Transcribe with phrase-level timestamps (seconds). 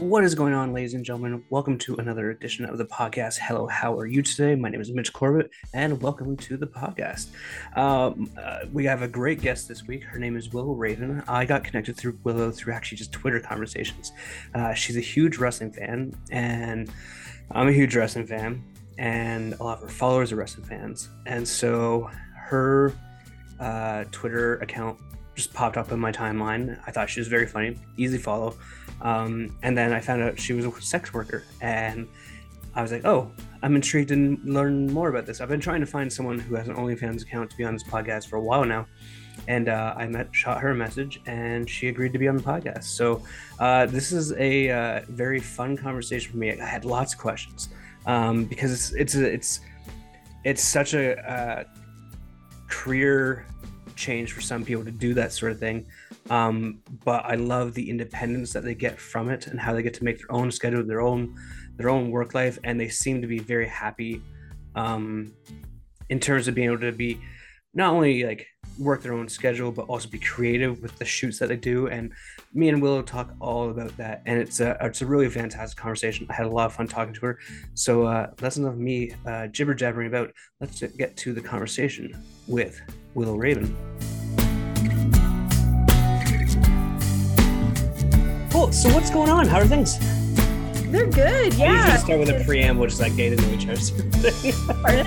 [0.00, 1.44] What is going on, ladies and gentlemen?
[1.50, 3.36] Welcome to another edition of the podcast.
[3.36, 4.54] Hello, how are you today?
[4.54, 7.26] My name is Mitch Corbett, and welcome to the podcast.
[7.76, 10.02] Um, uh, we have a great guest this week.
[10.04, 11.22] Her name is Willow Raven.
[11.28, 14.12] I got connected through Willow through actually just Twitter conversations.
[14.54, 16.90] Uh, she's a huge wrestling fan, and
[17.50, 18.64] I'm a huge wrestling fan,
[18.96, 21.10] and a lot of her followers are wrestling fans.
[21.26, 22.94] And so her
[23.60, 24.98] uh, Twitter account
[25.34, 26.78] just popped up in my timeline.
[26.86, 28.56] I thought she was very funny, easy follow.
[29.02, 32.08] Um, and then I found out she was a sex worker, and
[32.74, 33.30] I was like, oh,
[33.62, 35.40] I'm intrigued to learn more about this.
[35.40, 37.84] I've been trying to find someone who has an OnlyFans account to be on this
[37.84, 38.86] podcast for a while now.
[39.48, 42.42] And uh, I met, shot her a message, and she agreed to be on the
[42.42, 42.84] podcast.
[42.84, 43.22] So
[43.58, 46.60] uh, this is a uh, very fun conversation for me.
[46.60, 47.70] I had lots of questions
[48.06, 49.60] um, because it's it's it's
[50.44, 51.64] it's such a uh,
[52.68, 53.46] career
[53.96, 55.86] change for some people to do that sort of thing.
[56.28, 59.94] Um, but I love the independence that they get from it and how they get
[59.94, 61.34] to make their own schedule, their own
[61.76, 64.20] their own work life, and they seem to be very happy
[64.74, 65.32] um,
[66.10, 67.18] in terms of being able to be
[67.72, 68.46] not only like
[68.78, 71.86] work their own schedule but also be creative with the shoots that they do.
[71.88, 72.12] And
[72.52, 76.26] me and willow talk all about that and it's a it's a really fantastic conversation.
[76.30, 77.38] I had a lot of fun talking to her.
[77.74, 80.32] So uh that's enough of me uh jibber jabbering about.
[80.60, 82.80] Let's get to the conversation with
[83.14, 83.76] willow raven
[88.60, 89.98] cool so what's going on how are things
[90.90, 93.66] they're good yeah I usually start with a preamble just like getting to know each
[93.68, 95.06] other Pardon?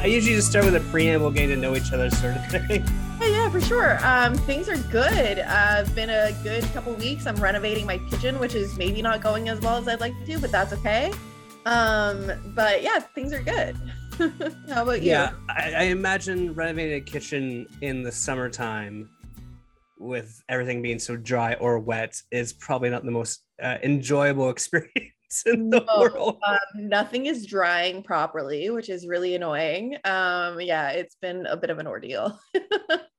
[0.00, 2.84] I usually just start with a preamble, getting to know each other, sort of thing.
[3.22, 3.98] Yeah, yeah, for sure.
[4.04, 5.38] Um, things are good.
[5.38, 7.26] Uh, been a good couple weeks.
[7.26, 10.26] I'm renovating my kitchen, which is maybe not going as well as I'd like to,
[10.26, 11.10] do, but that's okay.
[11.64, 13.78] Um, but yeah, things are good.
[14.68, 15.12] How about you?
[15.12, 19.08] Yeah, I, I imagine renovating a kitchen in the summertime
[20.04, 24.90] with everything being so dry or wet is probably not the most uh, enjoyable experience
[25.46, 26.40] in the No, world.
[26.46, 29.96] um, nothing is drying properly, which is really annoying.
[30.04, 32.38] Um, yeah, it's been a bit of an ordeal.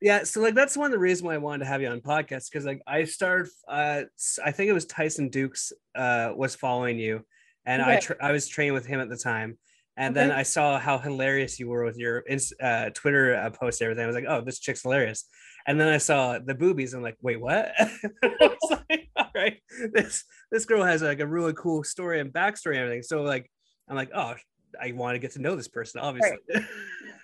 [0.01, 1.99] Yeah, so like that's one of the reasons why I wanted to have you on
[1.99, 4.03] podcast because like I started, uh,
[4.43, 7.25] I think it was Tyson Dux uh, was following you,
[7.65, 9.57] and I tra- I was training with him at the time,
[9.97, 12.23] and then I saw how hilarious you were with your
[12.61, 14.03] uh, Twitter uh, post and everything.
[14.03, 15.25] I was like, oh, this chick's hilarious,
[15.67, 16.93] and then I saw the boobies.
[16.93, 17.71] I'm like, wait, what?
[17.79, 17.97] I
[18.39, 19.57] was like, all right,
[19.93, 23.03] this this girl has like a really cool story and backstory and everything.
[23.03, 23.49] So like,
[23.89, 24.35] I'm like, oh,
[24.81, 26.37] I want to get to know this person, obviously.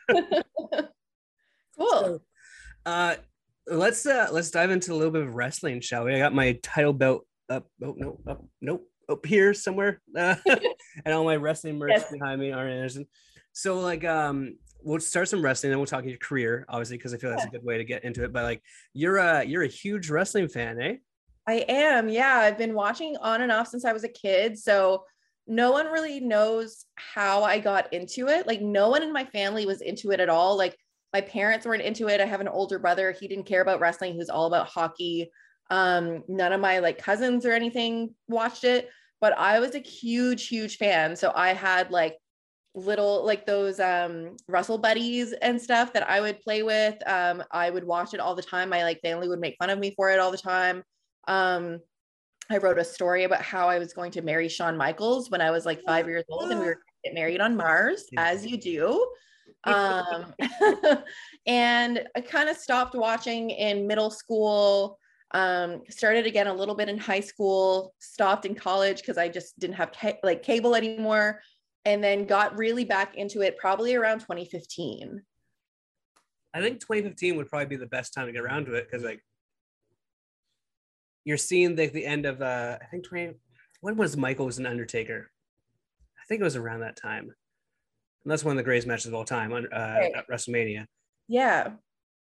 [1.78, 1.90] cool.
[1.90, 2.22] So,
[2.86, 3.16] uh,
[3.68, 6.16] let's uh let's dive into a little bit of wrestling, shall we?
[6.16, 7.68] I got my title belt up.
[7.84, 10.36] Oh no, up, nope, up here somewhere, uh,
[11.06, 12.12] and all my wrestling merch Yes.
[12.12, 12.52] behind me.
[12.52, 13.08] Arn Anderson.
[13.54, 17.18] So like, um, we'll start some wrestling, then we'll talk your career, obviously, because I
[17.18, 18.34] feel that's a good way to get into it.
[18.34, 18.62] But like,
[18.94, 20.96] you're a you're a huge wrestling fan, eh?
[21.48, 22.08] I am.
[22.10, 24.58] Yeah, I've been watching on and off since I was a kid.
[24.58, 25.06] So
[25.48, 28.48] no one really knows how I got into it.
[28.48, 30.58] Like no one in my family was into it at all.
[30.58, 30.78] Like
[31.14, 32.22] my parents weren't into it.
[32.22, 33.12] I have an older brother.
[33.12, 34.14] He didn't care about wrestling.
[34.14, 35.32] He was all about hockey.
[35.70, 40.48] Um, none of my like cousins or anything watched it, but I was a huge,
[40.48, 41.16] huge fan.
[41.16, 42.18] So I had like
[42.74, 46.96] little like those um Wrestle Buddies and stuff that I would play with.
[47.08, 48.70] Um, I would watch it all the time.
[48.70, 50.84] My like family would make fun of me for it all the time.
[51.28, 51.80] Um,
[52.50, 55.52] I wrote a story about how I was going to marry Shawn Michaels when I
[55.52, 58.46] was like five years old, and we were going to get married on Mars, as
[58.46, 59.08] you do.
[59.64, 60.34] Um,
[61.46, 64.98] and I kind of stopped watching in middle school.
[65.34, 67.94] Um, started again a little bit in high school.
[68.00, 71.42] Stopped in college because I just didn't have ca- like cable anymore,
[71.86, 75.22] and then got really back into it probably around 2015.
[76.54, 79.04] I think 2015 would probably be the best time to get around to it because
[79.06, 79.22] like
[81.24, 83.34] you're seeing like the end of uh I think 20
[83.82, 85.32] when was Michael was an Undertaker?
[86.20, 87.24] I think it was around that time.
[88.24, 90.12] And that's one of the greatest matches of all time on uh, Right.
[90.16, 90.86] at WrestleMania.
[91.28, 91.72] Yeah,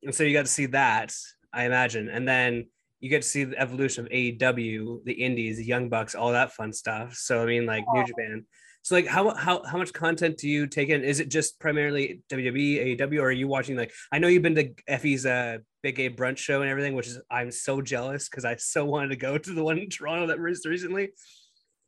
[0.02, 1.14] And so you got to see that,
[1.52, 2.08] I imagine.
[2.08, 2.68] And then
[3.00, 6.52] you get to see the evolution of AEW, the indies, the Young Bucks, all that
[6.52, 7.14] fun stuff.
[7.16, 8.46] So I mean like New Japan.
[8.82, 11.04] So like how how how much content do you take in?
[11.04, 14.54] Is it just primarily WWE, AEW, or are you watching like I know you've been
[14.54, 18.44] to Effy's uh Big Gay Brunch show and everything, which is I'm so jealous because
[18.44, 21.10] I so wanted to go to the one in Toronto that was recently.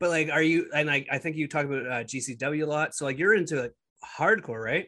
[0.01, 0.69] But like, are you?
[0.75, 2.95] And I I think you talk about uh, GCW a lot.
[2.95, 3.73] So like, you're into like
[4.19, 4.87] hardcore, right?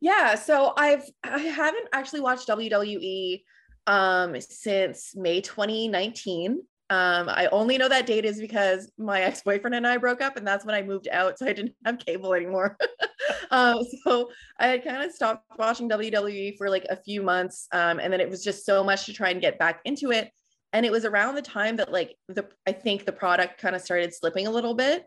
[0.00, 3.42] Yeah, so I've I haven't actually watched WWE
[3.86, 6.60] um since May 2019.
[6.90, 10.46] Um I only know that date is because my ex-boyfriend and I broke up and
[10.46, 12.76] that's when I moved out so I didn't have cable anymore.
[13.50, 17.98] um so I had kind of stopped watching WWE for like a few months um
[18.00, 20.30] and then it was just so much to try and get back into it
[20.74, 23.80] and it was around the time that like the i think the product kind of
[23.80, 25.04] started slipping a little bit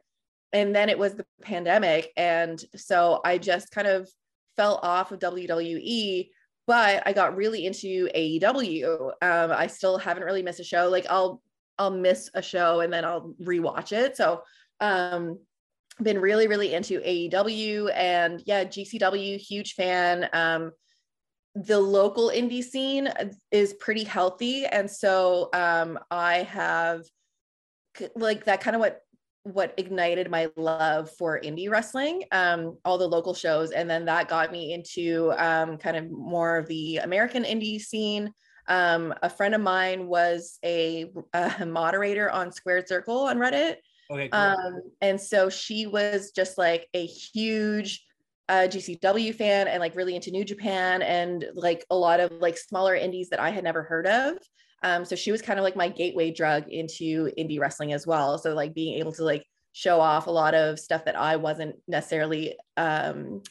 [0.53, 4.09] and then it was the pandemic and so i just kind of
[4.55, 6.29] fell off of wwe
[6.65, 11.05] but i got really into aew um, i still haven't really missed a show like
[11.09, 11.41] i'll
[11.79, 14.17] i'll miss a show and then i'll rewatch it.
[14.17, 14.41] So
[14.79, 15.39] um
[16.01, 20.29] been really really into aew and yeah gcw huge fan.
[20.33, 20.71] Um
[21.55, 23.09] the local indie scene
[23.51, 24.65] is pretty healthy.
[24.65, 27.01] And so um i have
[28.15, 29.01] like that kind of what
[29.43, 33.71] what ignited my love for indie wrestling um all the local shows.
[33.71, 38.31] And then that got me into um kind of more of the american indie scene
[38.67, 43.77] um a friend of mine was a, a moderator on squared circle on reddit
[44.11, 44.39] okay cool.
[44.39, 48.05] um and so she was just like a huge
[48.49, 52.57] a GCW fan and like really into New Japan and like a lot of like
[52.57, 54.37] smaller indies that I had never heard of.
[54.83, 58.37] Um, so she was kind of like my gateway drug into indie wrestling as well.
[58.37, 61.75] So like being able to like show off a lot of stuff that I wasn't
[61.87, 63.41] necessarily um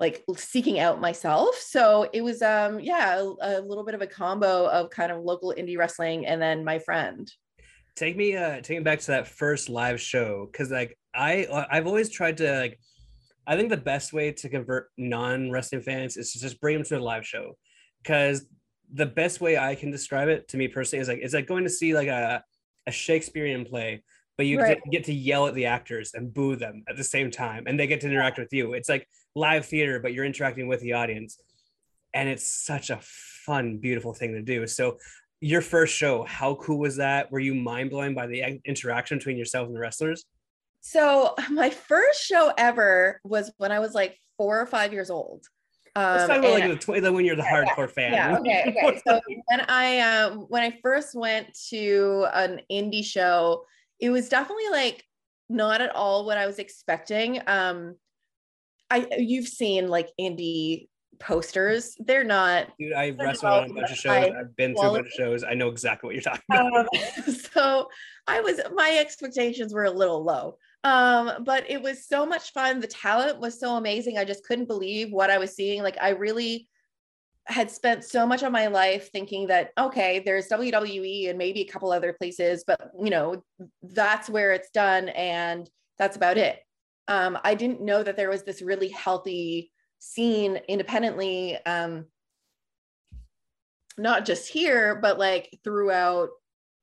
[0.00, 1.56] like seeking out myself.
[1.56, 5.22] So it was um yeah, a, a little bit of a combo of kind of
[5.22, 7.30] local indie wrestling and then my friend.
[7.96, 11.86] Take me uh take me back to that first live show cuz like I I've
[11.86, 12.78] always tried to like
[13.46, 16.84] I think the best way to convert non wrestling fans is to just bring them
[16.84, 17.56] to a live show,
[18.02, 18.46] because
[18.92, 21.64] the best way I can describe it to me personally is like it's like going
[21.64, 22.42] to see like a
[22.86, 24.02] a Shakespearean play,
[24.36, 24.78] but you right.
[24.90, 27.86] get to yell at the actors and boo them at the same time, and they
[27.86, 28.74] get to interact with you.
[28.74, 31.38] It's like live theater, but you're interacting with the audience,
[32.12, 34.66] and it's such a fun, beautiful thing to do.
[34.66, 34.98] So
[35.40, 37.30] your first show, how cool was that?
[37.30, 40.24] Were you mind blown by the interaction between yourself and the wrestlers?
[40.80, 45.44] So my first show ever was when I was like four or five years old.
[45.96, 48.12] Um, Let's talk about like the tw- when you're the yeah, hardcore fan.
[48.12, 49.00] Yeah, okay, okay.
[49.06, 53.64] So when I uh, when I first went to an indie show,
[54.00, 55.04] it was definitely like
[55.48, 57.40] not at all what I was expecting.
[57.46, 57.94] Um,
[58.90, 60.88] I you've seen like indie
[61.18, 61.96] posters.
[61.98, 62.68] They're not.
[62.78, 64.12] Dude, I wrestled on a bunch of shows.
[64.12, 65.44] I, have been through a bunch of shows.
[65.44, 66.88] I know exactly what you're talking about.
[66.94, 67.88] Um, so
[68.26, 70.58] I was my expectations were a little low.
[70.84, 72.80] Um, but it was so much fun.
[72.80, 74.18] The talent was so amazing.
[74.18, 75.82] I just couldn't believe what I was seeing.
[75.82, 76.68] Like I really
[77.46, 81.68] had spent so much of my life thinking that okay, there's WWE and maybe a
[81.68, 83.42] couple other places, but you know,
[83.82, 86.63] that's where it's done and that's about it.
[87.08, 92.06] Um, I didn't know that there was this really healthy scene independently, um,
[93.96, 96.30] not just here, but like throughout,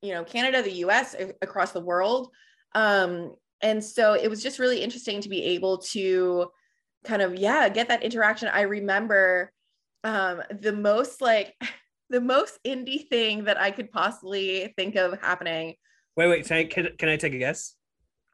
[0.00, 2.30] you know, Canada, the US, across the world.
[2.74, 6.48] Um, and so it was just really interesting to be able to
[7.04, 8.48] kind of yeah get that interaction.
[8.48, 9.52] I remember
[10.04, 11.54] um the most like
[12.10, 15.74] the most indie thing that i could possibly think of happening.
[16.16, 17.74] Wait wait can, can, can i take a guess?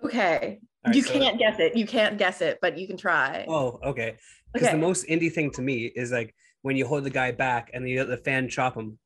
[0.03, 3.45] Okay right, you so can't guess it you can't guess it but you can try
[3.49, 4.17] oh okay
[4.53, 4.77] because okay.
[4.77, 7.87] the most indie thing to me is like when you hold the guy back and
[7.87, 8.99] the, the fan chop him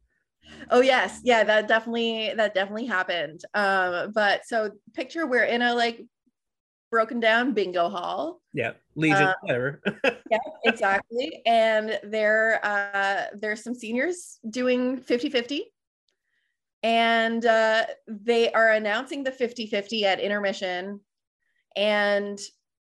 [0.70, 3.42] Oh yes, yeah, that definitely that definitely happened.
[3.54, 6.04] Um, but so picture we're in a like
[6.90, 8.40] broken down bingo hall.
[8.52, 9.80] Yeah, Legion, uh, whatever.
[10.30, 11.42] yeah, exactly.
[11.46, 15.62] And there uh there's some seniors doing 50-50.
[16.84, 21.00] And uh they are announcing the 50-50 at intermission.
[21.76, 22.38] And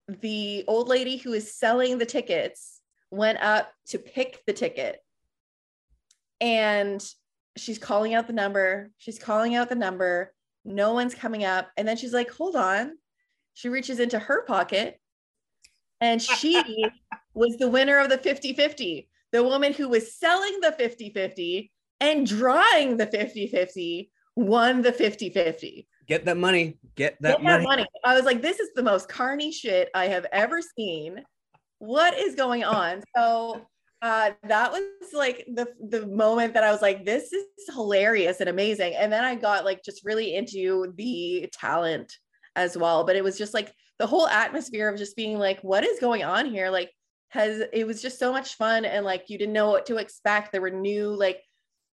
[0.08, 4.98] the old lady who is selling the tickets went up to pick the ticket.
[6.40, 7.04] And
[7.56, 8.90] she's calling out the number.
[8.98, 10.32] She's calling out the number.
[10.64, 11.70] No one's coming up.
[11.76, 12.92] And then she's like, hold on.
[13.54, 15.00] She reaches into her pocket
[16.00, 16.60] and she
[17.34, 19.08] was the winner of the 50 50.
[19.32, 24.92] The woman who was selling the 50 50 and drawing the 50 50 won the
[24.92, 25.86] 50 50.
[26.06, 26.78] Get that money.
[26.96, 27.64] Get that, Get money.
[27.64, 27.86] money.
[28.04, 31.22] I was like, this is the most carny shit I have ever seen.
[31.78, 33.02] What is going on?
[33.16, 33.66] So
[34.02, 34.82] uh, that was
[35.14, 38.94] like the the moment that I was like, this is hilarious and amazing.
[38.94, 42.12] And then I got like just really into the talent
[42.54, 43.04] as well.
[43.04, 46.22] But it was just like the whole atmosphere of just being like, what is going
[46.22, 46.70] on here?
[46.70, 46.90] Like,
[47.30, 50.52] has it was just so much fun and like you didn't know what to expect.
[50.52, 51.42] There were new like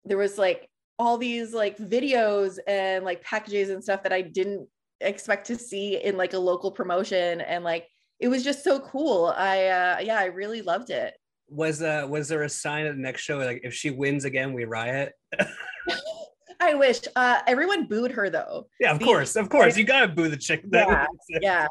[0.03, 0.67] there was like
[0.99, 4.67] all these like videos and like packages and stuff that I didn't
[4.99, 7.41] expect to see in like a local promotion.
[7.41, 7.87] And like
[8.19, 9.33] it was just so cool.
[9.35, 11.15] I uh yeah, I really loved it.
[11.47, 14.53] Was uh was there a sign at the next show like if she wins again
[14.53, 15.13] we riot?
[16.59, 16.99] I wish.
[17.15, 18.67] Uh everyone booed her though.
[18.81, 19.77] Yeah of the, course of course.
[19.77, 21.07] You gotta boo the chick yeah,
[21.41, 21.67] yeah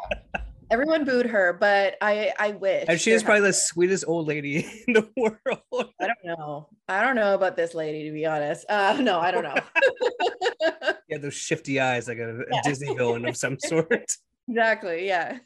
[0.70, 4.58] everyone booed her but i i wish and she is probably the sweetest old lady
[4.86, 8.64] in the world i don't know i don't know about this lady to be honest
[8.68, 9.54] uh no i don't know
[11.08, 12.60] yeah, those shifty eyes, like a, a yeah.
[12.62, 14.12] Disney villain of some sort.
[14.50, 15.06] Exactly.
[15.06, 15.40] Yeah.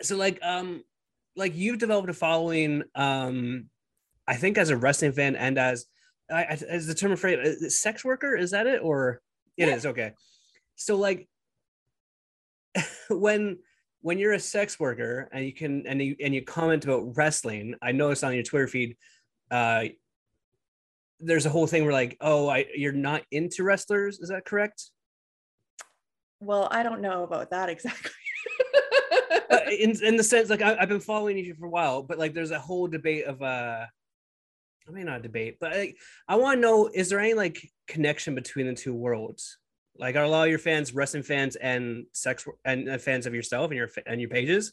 [0.00, 0.82] so, like, um,
[1.36, 3.68] like you've developed a following, um,
[4.26, 5.84] I think as a wrestling fan and as,
[6.30, 9.20] I, as the term afraid, uh, sex worker is that it or
[9.58, 9.74] it yeah.
[9.74, 10.12] is okay.
[10.74, 11.28] So, like,
[13.10, 13.58] when
[14.02, 17.74] when you're a sex worker and you can and you and you comment about wrestling,
[17.80, 18.96] I noticed on your Twitter feed,
[19.50, 19.84] uh,
[21.20, 24.18] there's a whole thing where like, oh, I you're not into wrestlers.
[24.18, 24.90] Is that correct?
[26.40, 28.10] Well, I don't know about that exactly.
[29.78, 32.34] in in the sense, like I, have been following you for a while, but like
[32.34, 33.86] there's a whole debate of uh,
[34.88, 37.70] I mean not a debate, but like, I want to know: is there any like
[37.86, 39.58] connection between the two worlds?
[39.98, 43.34] Like, are a lot of your fans wrestling fans and sex and uh, fans of
[43.34, 44.72] yourself and your and your pages?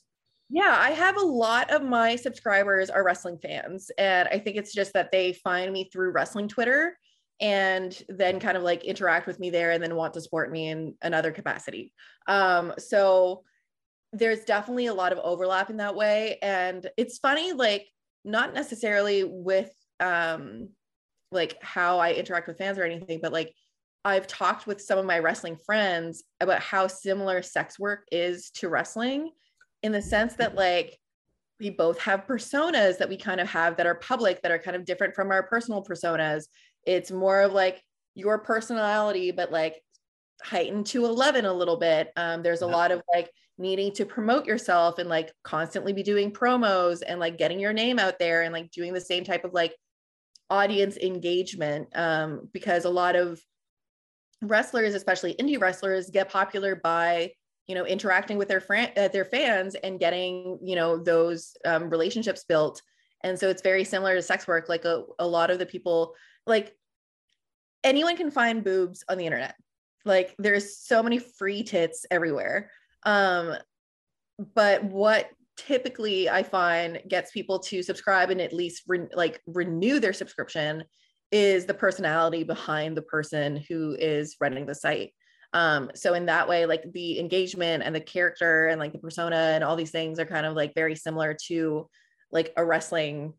[0.50, 4.74] Yeah, I have a lot of my subscribers are wrestling fans, and I think it's
[4.74, 6.98] just that they find me through wrestling Twitter
[7.42, 10.70] and then kind of like interact with me there and then want to support me
[10.70, 11.94] in another capacity.
[12.28, 13.44] Um, so
[14.12, 16.38] there's definitely a lot of overlap in that way.
[16.42, 17.88] And it's funny, like,
[18.26, 20.70] not necessarily with um
[21.32, 23.54] like how I interact with fans or anything, but like
[24.06, 28.70] I've talked with some of my wrestling friends about how similar sex work is to
[28.70, 29.32] wrestling
[29.84, 30.98] in the sense that like
[31.60, 34.76] we both have personas that we kind of have that are public that are kind
[34.76, 36.46] of different from our personal personas.
[36.86, 37.84] It's more of like
[38.16, 39.82] your personality, but like
[40.42, 42.12] heightened to 11 a little bit.
[42.16, 42.72] Um, there's a yeah.
[42.72, 47.38] lot of like needing to promote yourself and like constantly be doing promos and like
[47.38, 49.76] getting your name out there and like doing the same type of like
[50.50, 53.42] audience engagement um, because a lot of
[54.42, 57.32] wrestlers, especially indie wrestlers, get popular by
[57.68, 58.64] you know interacting with their
[58.98, 62.82] uh, their fans and getting you know those um, relationships built.
[63.24, 64.70] And so it's very similar to sex work.
[64.70, 66.16] Like a, a lot of the people,
[66.48, 66.74] like
[67.84, 69.56] anyone can find boobs on the internet.
[70.06, 72.72] Like there's so many free tits everywhere.
[73.04, 73.56] Um,
[74.56, 80.00] but what typically I find gets people to subscribe and at least re- like renew
[80.00, 80.86] their subscription
[81.32, 85.14] is the personality behind the person who is running the site.
[85.54, 89.36] Um, so in that way, like the engagement and the character and like the persona
[89.36, 91.90] and all these things are kind of like very similar to
[92.32, 93.34] like a wrestling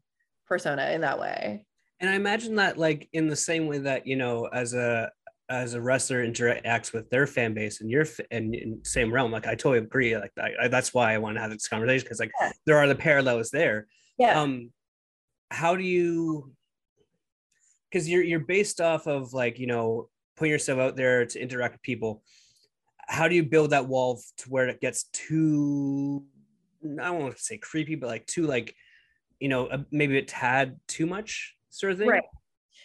[0.47, 1.65] persona in that way.
[2.01, 5.11] And I imagine that like in the same way that, you know, as a
[5.49, 9.47] as a wrestler interacts with their fan base and your and in same realm, like
[9.47, 10.17] I totally agree.
[10.17, 12.53] Like I, I, that's why I want to have this conversation because like yeah.
[12.67, 13.87] there are the parallels there.
[14.19, 14.41] Yeah.
[14.41, 14.71] Um,
[15.51, 16.53] how do you
[17.91, 21.75] because you're you're based off of like you know putting yourself out there to interact
[21.75, 22.23] with people.
[23.09, 26.25] How do you build that wall to where it gets too
[27.03, 28.75] i to say creepy but like too like
[29.39, 32.09] you know maybe a tad too much sort of thing?
[32.09, 32.25] Right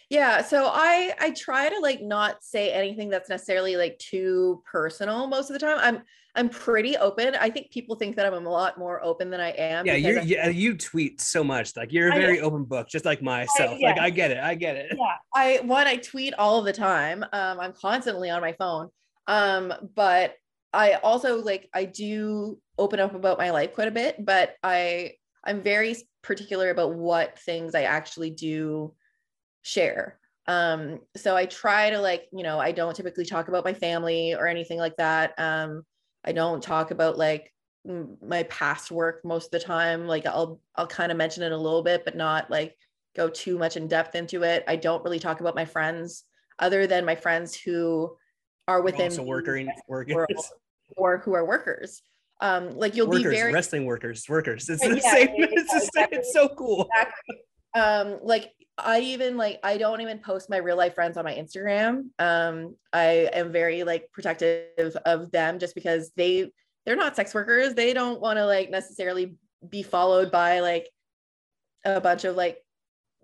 [0.08, 5.26] yeah so i i try to like not say anything that's necessarily like too personal
[5.26, 5.78] most of the time.
[5.80, 6.02] I'm
[6.36, 7.34] i'm pretty open.
[7.34, 10.20] I think people think that i'm a lot more open than i am yeah you
[10.20, 13.78] yeah you tweet so much like you're a very open book just like myself I,
[13.78, 13.88] yeah.
[13.88, 14.92] like i get it i get it.
[14.96, 18.90] Yeah i one i tweet all of the time um i'm constantly on my phone
[19.26, 20.34] um but
[20.72, 25.12] i also like i do open up about my life quite a bit but i
[25.44, 28.92] i'm very particular about what things i actually do
[29.66, 30.18] share.
[30.46, 34.34] Um, so I try to like, you know, I don't typically talk about my family
[34.34, 35.34] or anything like that.
[35.38, 35.82] Um,
[36.24, 37.52] I don't talk about like
[37.84, 40.06] my past work most of the time.
[40.06, 42.76] Like I'll I'll kind of mention it a little bit, but not like
[43.16, 44.62] go too much in depth into it.
[44.68, 46.24] I don't really talk about my friends
[46.58, 48.16] other than my friends who
[48.68, 50.52] are within also working workers
[50.96, 52.02] or who are workers.
[52.40, 54.68] Um, like you'll workers, be very wrestling workers, workers.
[54.68, 55.28] It's the yeah, same.
[55.36, 56.08] Yeah, it's, the same.
[56.12, 56.88] it's so cool.
[56.92, 57.36] Exactly.
[57.74, 61.34] Um, like I even like I don't even post my real life friends on my
[61.34, 62.08] Instagram.
[62.18, 66.50] Um, I am very like protective of them just because they
[66.84, 67.74] they're not sex workers.
[67.74, 69.36] They don't want to like necessarily
[69.68, 70.88] be followed by like
[71.84, 72.58] a bunch of like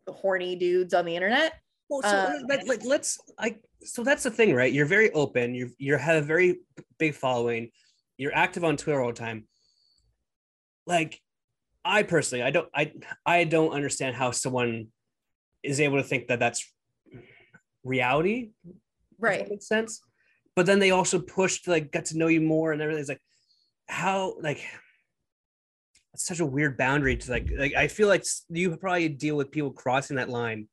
[0.08, 1.54] horny dudes on the internet.
[1.88, 4.72] Well, so um, like, like let's like so that's the thing, right?
[4.72, 5.54] You're very open.
[5.54, 6.60] You you have a very
[6.98, 7.70] big following.
[8.16, 9.46] You're active on Twitter all the time.
[10.86, 11.20] Like,
[11.84, 12.92] I personally, I don't, I
[13.26, 14.88] I don't understand how someone
[15.62, 16.70] is able to think that that's
[17.84, 18.50] reality
[19.22, 19.48] right.
[19.48, 20.00] makes sense.
[20.54, 23.00] But then they also pushed like got to know you more and everything.
[23.00, 23.22] It's like
[23.88, 24.62] how like
[26.14, 29.50] it's such a weird boundary to like like i feel like you probably deal with
[29.50, 30.68] people crossing that line.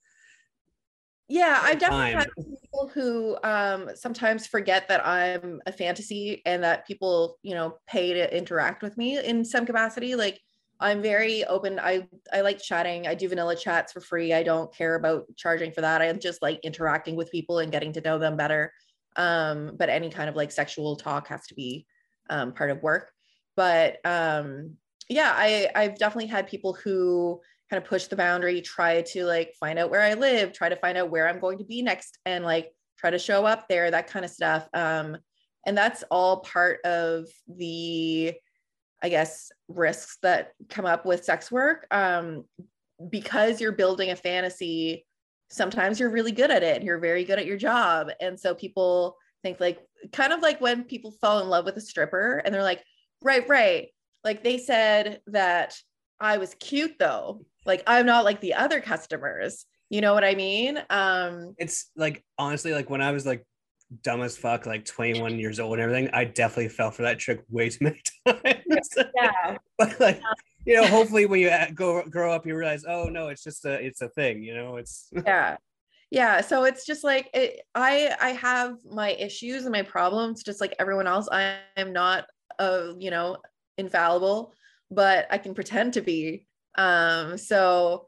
[1.28, 6.88] Yeah i've definitely had people who um sometimes forget that i'm a fantasy and that
[6.88, 10.16] people you know pay to interact with me in some capacity.
[10.16, 10.40] Like
[10.80, 11.80] I'm very open.
[11.80, 13.08] I I like chatting.
[13.08, 14.34] I do vanilla chats for free.
[14.34, 16.02] I don't care about charging for that.
[16.02, 18.72] I just like interacting with people and getting to know them better.
[19.16, 21.86] Um, but any kind of like sexual talk has to be
[22.30, 23.12] um, part of work.
[23.56, 24.78] But um,
[25.10, 29.54] yeah, I I've definitely had people who kind of push the boundary, try to like
[29.60, 32.18] find out where I live, try to find out where I'm going to be next,
[32.26, 34.68] and like try to show up there, that kind of stuff.
[34.74, 35.18] Um,
[35.66, 38.34] and that's all part of the,
[39.02, 41.88] I guess, risks that come up with sex work.
[41.92, 42.46] Um,
[43.10, 45.06] because you're building a fantasy,
[45.50, 46.78] sometimes you're really good at it.
[46.78, 49.80] And you're very good at your job, and so people think like
[50.12, 52.84] kind of like when people fall in love with a stripper and they're like,
[53.22, 53.88] right, right.
[54.24, 55.78] Like they said that
[56.20, 57.46] I was cute though.
[57.66, 59.66] Like I'm not like the other customers.
[59.90, 60.82] You know what I mean?
[60.90, 63.46] Um it's like honestly, like when I was like
[64.04, 67.44] dumb as fuck, like 21 years old and everything, I definitely fell for that trick
[67.50, 68.90] way too many times.
[69.16, 69.58] Yeah.
[69.78, 70.22] but like
[70.66, 73.74] you know, hopefully when you go grow up, you realize, oh no, it's just a
[73.74, 75.58] it's a thing, you know, it's yeah
[76.12, 80.60] yeah so it's just like it, i i have my issues and my problems just
[80.60, 82.26] like everyone else i am not
[82.58, 83.38] a, you know
[83.78, 84.54] infallible
[84.90, 86.46] but i can pretend to be
[86.78, 88.06] um so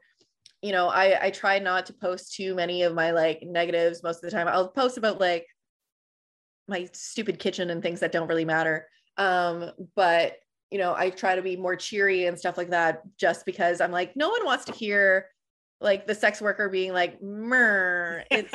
[0.62, 4.16] you know i i try not to post too many of my like negatives most
[4.16, 5.46] of the time i'll post about like
[6.68, 8.86] my stupid kitchen and things that don't really matter
[9.18, 10.36] um but
[10.70, 13.92] you know i try to be more cheery and stuff like that just because i'm
[13.92, 15.26] like no one wants to hear
[15.82, 18.52] like the sex worker being like, "Mer, it's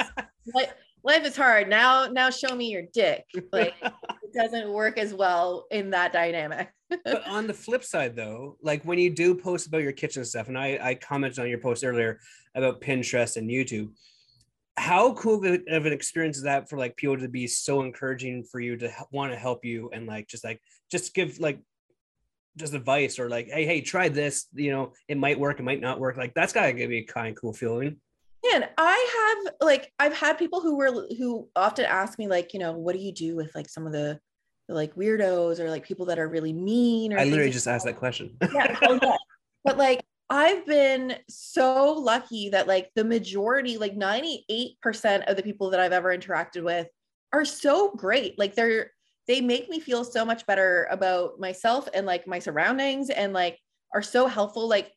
[0.54, 0.72] like
[1.04, 2.08] life is hard now.
[2.08, 6.70] Now show me your dick." Like it doesn't work as well in that dynamic.
[7.04, 10.48] but on the flip side, though, like when you do post about your kitchen stuff,
[10.48, 12.20] and I I commented on your post earlier
[12.56, 13.92] about Pinterest and YouTube.
[14.78, 18.60] How cool of an experience is that for like people to be so encouraging for
[18.60, 21.60] you to want to help you and like just like just give like
[22.58, 24.48] just advice or like, hey, hey, try this.
[24.54, 26.18] You know, it might work, it might not work.
[26.18, 27.98] Like that's gotta give me a kind of cool feeling.
[28.54, 32.60] And I have like I've had people who were who often ask me like, you
[32.60, 34.20] know, what do you do with like some of the,
[34.70, 37.14] like weirdos or like people that are really mean?
[37.14, 38.38] Or I literally just asked that question.
[38.54, 39.16] yeah, oh, yeah.
[39.64, 45.70] But like I've been so lucky that like the majority, like 98% of the people
[45.70, 46.88] that I've ever interacted with
[47.32, 48.38] are so great.
[48.38, 48.92] Like they're
[49.28, 53.60] they make me feel so much better about myself and like my surroundings and like
[53.94, 54.92] are so helpful like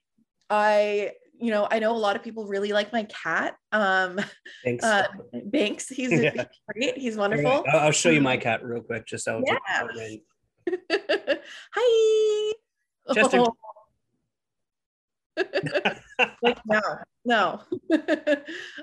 [0.49, 4.21] i you know i know a lot of people really like my cat um
[4.65, 4.85] Thanks.
[4.85, 5.07] Uh,
[5.51, 6.31] Binks he's, yeah.
[6.31, 9.59] he's great he's wonderful I'll, I'll, show you my cat real quick just so yeah.
[11.73, 12.53] hi
[13.15, 13.39] Chester.
[13.39, 13.57] Oh.
[16.43, 16.81] like no
[17.25, 17.61] no.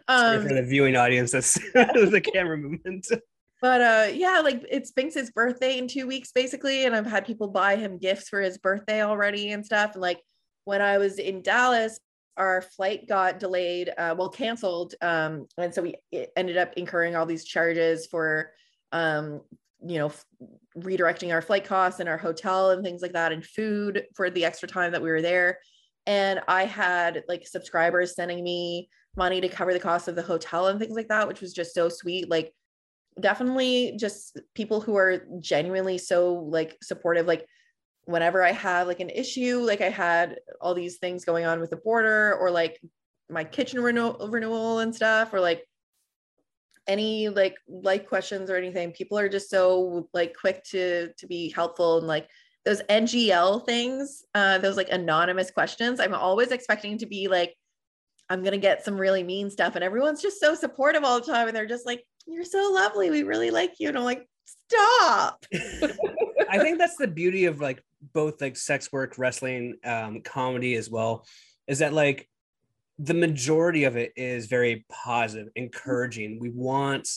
[0.07, 3.07] Um, for the viewing audience that's the camera movement.
[3.61, 7.47] But uh yeah like it's Binks's birthday in two weeks basically and I've had people
[7.47, 9.93] buy him gifts for his birthday already and stuff.
[9.93, 10.21] And like
[10.65, 11.99] when I was in Dallas
[12.37, 15.95] our flight got delayed uh, well canceled um and so we
[16.35, 18.51] ended up incurring all these charges for
[18.91, 19.41] um
[19.85, 20.25] you know f-
[20.77, 24.45] redirecting our flight costs and our hotel and things like that and food for the
[24.45, 25.57] extra time that we were there
[26.07, 30.67] and I had like subscribers sending me money to cover the cost of the hotel
[30.67, 32.29] and things like that which was just so sweet.
[32.29, 32.53] Like
[33.19, 37.27] definitely just people who are genuinely so like supportive.
[37.27, 37.45] Like
[38.07, 41.69] whenever i have like an issue like i had all these things going on with
[41.69, 42.79] the border or like
[43.29, 45.67] my kitchen renewal and stuff or like
[46.87, 51.49] any like like questions or anything people are just so like quick to to be
[51.49, 52.29] helpful and like
[52.67, 57.55] those ngl things uh those like anonymous questions i'm always expecting to be like
[58.29, 61.47] i'm gonna get some really mean stuff and everyone's just so supportive all the time
[61.47, 63.09] and they're just like you're so lovely.
[63.09, 63.87] We really like you.
[63.87, 65.45] And I'm like, stop.
[66.49, 67.81] I think that's the beauty of like
[68.13, 71.25] both like sex work, wrestling, um, comedy as well,
[71.67, 72.29] is that like
[72.99, 76.39] the majority of it is very positive, encouraging.
[76.39, 77.09] We want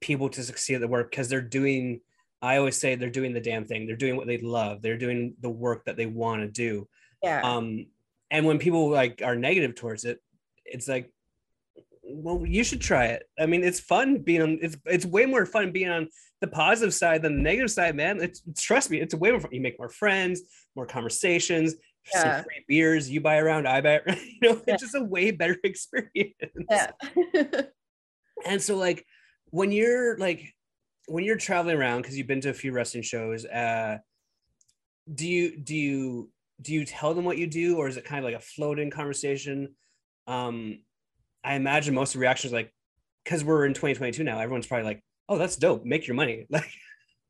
[0.00, 2.00] people to succeed at the work because they're doing,
[2.46, 3.86] I always say they're doing the damn thing.
[3.86, 4.82] They're doing what they love.
[4.82, 6.88] They're doing the work that they want to do.
[7.22, 7.40] Yeah.
[7.42, 7.86] Um,
[8.30, 10.20] and when people like are negative towards it,
[10.64, 11.12] it's like
[12.08, 13.28] well, you should try it.
[13.38, 14.58] I mean, it's fun being on.
[14.62, 16.08] It's it's way more fun being on
[16.40, 18.20] the positive side than the negative side, man.
[18.20, 19.52] It's, trust me, it's way more fun.
[19.52, 20.42] You make more friends,
[20.74, 21.74] more conversations,
[22.12, 22.22] yeah.
[22.22, 23.10] some free beers.
[23.10, 23.98] You buy around, I buy.
[23.98, 24.74] Around, you know, yeah.
[24.74, 26.34] it's just a way better experience.
[26.70, 26.90] Yeah.
[28.46, 29.04] and so, like,
[29.50, 30.54] when you're like,
[31.06, 33.98] when you're traveling around because you've been to a few wrestling shows, uh,
[35.12, 38.24] do you do you do you tell them what you do, or is it kind
[38.24, 39.74] of like a floating conversation?
[40.26, 40.80] Um,
[41.44, 42.72] I imagine most of the reactions like
[43.24, 45.84] because we're in 2022 now, everyone's probably like, "Oh, that's dope.
[45.84, 46.70] Make your money." Like,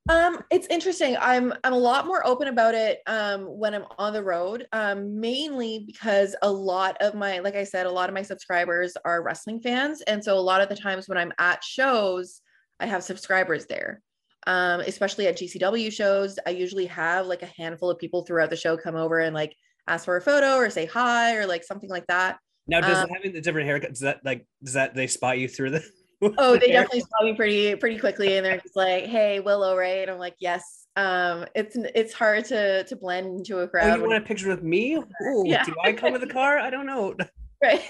[0.09, 1.17] um, it's interesting.
[1.21, 4.67] I'm I'm a lot more open about it um when I'm on the road.
[4.73, 8.97] Um, mainly because a lot of my, like I said, a lot of my subscribers
[9.05, 12.41] are wrestling fans, and so a lot of the times when I'm at shows,
[12.81, 14.03] I have subscribers there.
[14.47, 18.57] Um, especially at GCW shows, I usually have like a handful of people throughout the
[18.57, 19.57] show come over and like
[19.89, 22.39] ask for a photo or say hi or like something like that.
[22.69, 25.49] Now, does Um, having the different haircuts does that like does that they spot you
[25.49, 25.85] through the?
[26.39, 26.81] Oh, the they hair?
[26.83, 30.19] definitely spot me pretty pretty quickly, and they're just like, "Hey, Willow, right?" And I'm
[30.19, 33.99] like, "Yes." Um, it's it's hard to to blend into a Oh, crowd.
[33.99, 34.97] you want a picture with me?
[34.97, 35.05] Ooh,
[35.47, 35.63] Yeah.
[35.65, 36.59] do I come with a car?
[36.59, 37.15] I don't know.
[37.63, 37.83] right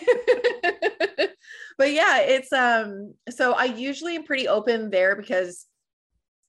[1.79, 5.67] but yeah it's um so i usually am pretty open there because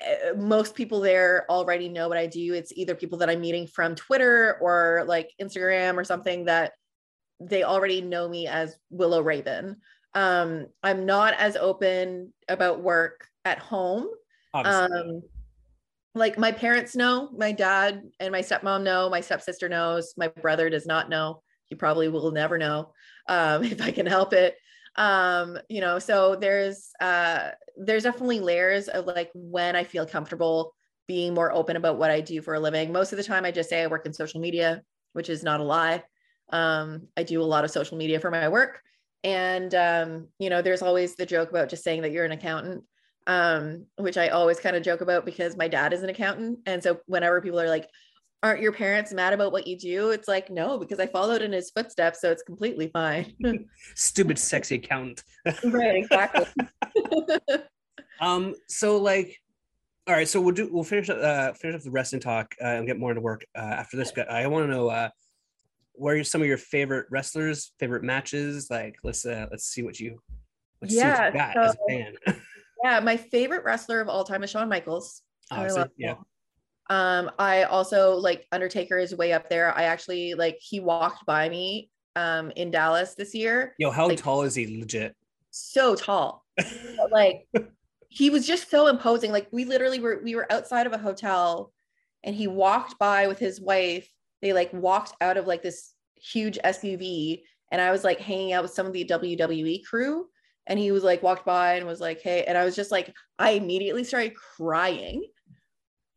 [0.06, 2.54] uh, most people there already know what i do.
[2.54, 6.74] It's either people that i'm meeting from twitter or like instagram or something that
[7.40, 9.78] they already know me as willow raven.
[10.14, 14.08] Um i'm not as open about work at home.
[14.54, 15.00] Obviously.
[15.00, 15.22] um
[16.16, 20.70] like my parents know my dad and my stepmom know my stepsister knows my brother
[20.70, 21.42] does not know.
[21.66, 22.94] He probably will never know
[23.28, 24.56] um if i can help it
[24.98, 30.74] um you know so there's uh there's definitely layers of like when i feel comfortable
[31.08, 32.92] being more open about what i do for a living.
[32.92, 34.82] Most of the time i just say i work in social media
[35.14, 36.04] which is not a lie.
[36.52, 38.82] Um i do a lot of social media for my work.
[39.24, 42.84] And um you know there's always the joke about just saying that you're an accountant
[43.28, 46.60] um, which I always kind of joke about because my dad is an accountant.
[46.66, 47.90] And so whenever people are like,
[48.44, 50.12] aren't your parents mad about what you do?
[50.12, 52.22] It's like, no, because I followed in his footsteps.
[52.22, 53.34] So it's completely fine.
[53.96, 55.24] Stupid sexy accountant.
[55.66, 56.46] right, exactly.
[58.20, 59.38] Um, so like,
[60.08, 62.68] all right, so we'll do we'll finish up uh finish up the wrestling talk uh,
[62.68, 64.12] and get more into work uh, after this.
[64.12, 65.10] But I want to know uh
[65.94, 68.70] what are some of your favorite wrestlers, favorite matches?
[68.70, 70.22] Like, let's uh let's see what you
[70.82, 72.14] let's see what Yeah, you got as a fan.
[72.84, 75.22] yeah, my favorite wrestler of all time is Shawn Michaels.
[75.52, 76.16] I love yeah.
[76.16, 76.18] him.
[76.90, 79.78] Um, I also like Undertaker is way up there.
[79.78, 83.76] I actually like he walked by me um in Dallas this year.
[83.78, 84.80] Yo, how Like- tall is he?
[84.80, 85.16] Legit.
[85.52, 86.46] so tall.
[87.12, 87.48] Like
[88.10, 89.32] he was just so imposing.
[89.32, 91.72] Like we literally were we were outside of a hotel
[92.24, 94.10] and he walked by with his wife.
[94.42, 98.64] They like walked out of like this huge SUV and I was like hanging out
[98.64, 100.28] with some of the WWE crew
[100.68, 103.14] and he was like walked by and was like, "Hey." And I was just like
[103.40, 105.24] I immediately started crying.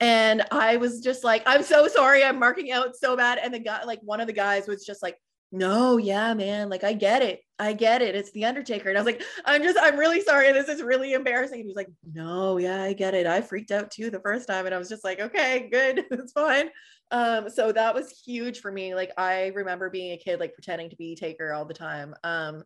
[0.01, 2.25] And I was just like, I'm so sorry.
[2.25, 3.39] I'm marking out so bad.
[3.39, 5.17] And the guy, like one of the guys was just like,
[5.53, 6.69] no, yeah, man.
[6.69, 7.41] Like, I get it.
[7.59, 8.15] I get it.
[8.15, 8.89] It's the Undertaker.
[8.89, 10.53] And I was like, I'm just, I'm really sorry.
[10.53, 11.59] This is really embarrassing.
[11.59, 13.27] And he was like, no, yeah, I get it.
[13.27, 14.67] I freaked out too the first time.
[14.67, 16.05] And I was just like, okay, good.
[16.11, 16.71] It's fine.
[17.11, 18.95] Um, so that was huge for me.
[18.95, 22.15] Like, I remember being a kid, like pretending to be Taker all the time.
[22.23, 22.63] Um,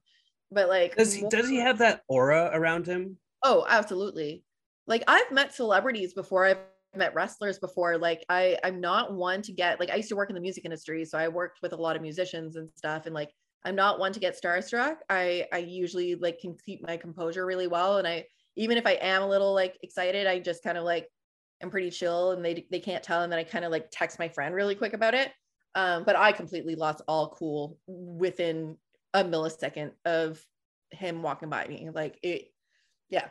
[0.53, 3.17] but like, Does he does he have that aura around him?
[3.43, 4.45] Oh, absolutely.
[4.87, 6.45] Like I've met celebrities before.
[6.45, 6.59] I've
[6.97, 7.99] met wrestlers before.
[7.99, 10.65] Like I, I'm not one to get like I used to work in the music
[10.65, 13.07] industry, so I worked with a lot of musicians and stuff.
[13.07, 13.31] And like
[13.65, 14.97] I'm not one to get starstruck.
[15.09, 17.99] I, I usually like can keep my composure really well.
[17.99, 18.27] And I,
[18.57, 21.09] even if I am a little like excited, I just kind of like
[21.63, 23.23] am pretty chill, and they they can't tell.
[23.23, 25.33] And then I kind of like text my friend really quick about it.
[25.75, 28.77] Um, but I completely lost all cool within
[29.13, 30.45] a millisecond of
[30.91, 31.89] him walking by me.
[31.93, 32.53] Like it,
[33.09, 33.29] yeah.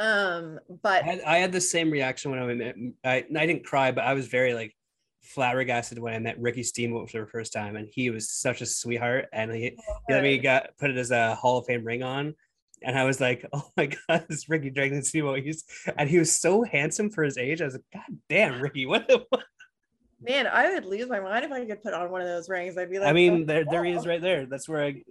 [0.00, 2.76] Um, but I had, I had the same reaction when I met.
[3.04, 4.74] I, I didn't cry, but I was very like
[5.22, 8.66] flabbergasted when I met Ricky Steamboat for the first time, and he was such a
[8.66, 9.26] sweetheart.
[9.32, 12.34] And he, he let me got put it as a Hall of Fame ring on,
[12.82, 15.40] and I was like, oh my god, this Ricky Dragon Steamboat.
[15.40, 15.64] He's
[15.96, 17.60] and he was so handsome for his age.
[17.60, 19.08] I was like, god damn, Ricky, what?
[19.08, 19.44] The, what?
[20.20, 22.76] man, I would lose my mind if I could put on one of those rings.
[22.78, 24.46] I'd be like, I mean, oh, there there he is right there.
[24.46, 25.02] That's where I.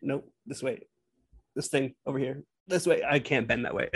[0.00, 0.80] Nope, this way.
[1.56, 2.44] This thing over here.
[2.68, 3.02] This way.
[3.08, 3.88] I can't bend that way.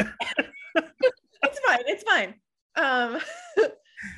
[0.77, 1.83] it's fine.
[1.87, 2.35] It's fine.
[2.77, 3.21] Um,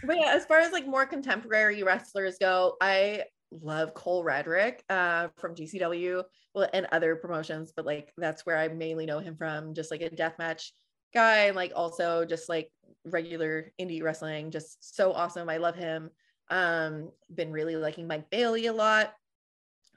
[0.04, 5.28] but yeah, as far as like more contemporary wrestlers go, I love Cole Radrick uh,
[5.36, 6.22] from GCW
[6.54, 10.02] well, and other promotions, but like that's where I mainly know him from, just like
[10.02, 10.70] a deathmatch
[11.12, 12.70] guy, like also just like
[13.04, 15.48] regular indie wrestling, just so awesome.
[15.48, 16.10] I love him.
[16.50, 19.14] Um, been really liking Mike Bailey a lot.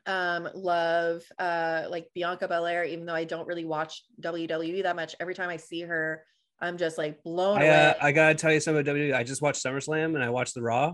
[0.08, 5.16] Um, love uh like Bianca Belair, even though I don't really watch WWE that much.
[5.20, 6.24] Every time I see her,
[6.62, 7.86] I'm just like blown I, away.
[7.90, 9.14] uh, I gotta tell you something about WWE.
[9.14, 10.94] I just watched SummerSlam and I watched the Raw.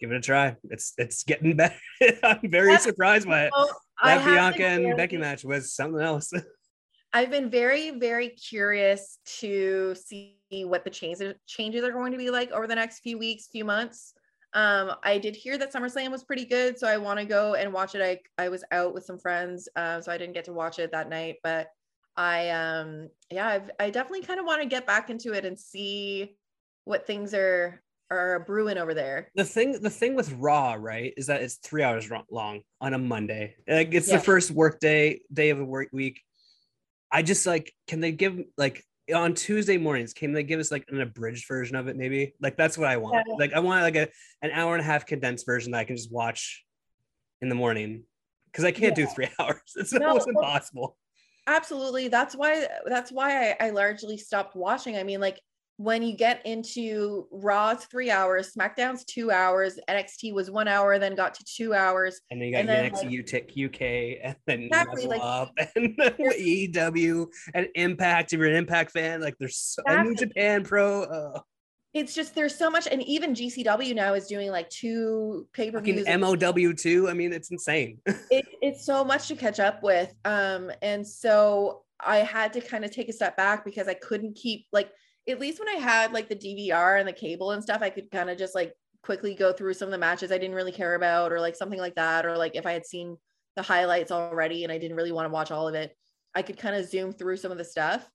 [0.00, 0.56] Give it a try.
[0.70, 1.74] It's it's getting better.
[2.22, 3.52] I'm very That's- surprised by it.
[4.00, 6.32] I That Bianca and Becky match was something else.
[7.12, 12.28] I've been very, very curious to see what the changes changes are going to be
[12.30, 14.14] like over the next few weeks, few months.
[14.54, 17.72] Um, I did hear that SummerSlam was pretty good, so I want to go and
[17.72, 18.02] watch it.
[18.02, 20.92] I I was out with some friends, um, so I didn't get to watch it
[20.92, 21.68] that night, but
[22.16, 25.58] I um yeah, I've, I definitely kind of want to get back into it and
[25.58, 26.36] see
[26.84, 29.32] what things are are brewing over there.
[29.34, 32.98] the thing the thing with Raw, right, is that it's three hours long on a
[32.98, 33.56] Monday.
[33.66, 34.18] Like it's Yeah.
[34.18, 36.20] the first work day day of the work week.
[37.10, 40.86] I just like can they give like on Tuesday mornings, can they give us like
[40.88, 41.96] an abridged version of it?
[41.96, 43.24] Maybe like that's what I want.
[43.26, 43.34] Yeah.
[43.34, 44.08] Like I want like a
[44.42, 46.64] an hour and a half condensed version that I can just watch
[47.42, 48.04] in the morning
[48.46, 49.06] because I can't yeah.
[49.06, 49.60] do three hours.
[49.76, 50.96] It's no, almost impossible.
[51.46, 52.08] Absolutely.
[52.08, 52.66] That's why.
[52.86, 54.96] That's why I, I largely stopped watching.
[54.96, 55.40] I mean, like
[55.76, 61.16] when you get into Raw's three hours, SmackDown's two hours, NXT was one hour, then
[61.16, 63.80] got to two hours, and then you got and then, NXT like, UK,
[64.22, 68.32] and then exactly, like, up, and AEW and Impact.
[68.32, 70.10] If you're an Impact fan, like there's so, exactly.
[70.10, 71.02] New Japan Pro.
[71.02, 71.40] Uh,
[71.92, 75.80] it's just there's so much, and even GCW now is doing like two pay per
[75.80, 76.06] views.
[76.06, 77.08] MLW too.
[77.08, 77.98] I mean, it's insane.
[78.06, 82.84] it, it's so much to catch up with, um, and so I had to kind
[82.84, 84.90] of take a step back because I couldn't keep like
[85.28, 88.10] at least when I had like the DVR and the cable and stuff, I could
[88.10, 90.94] kind of just like quickly go through some of the matches I didn't really care
[90.94, 92.26] about or like something like that.
[92.26, 93.16] Or like if I had seen
[93.56, 95.96] the highlights already and I didn't really want to watch all of it,
[96.34, 98.08] I could kind of zoom through some of the stuff.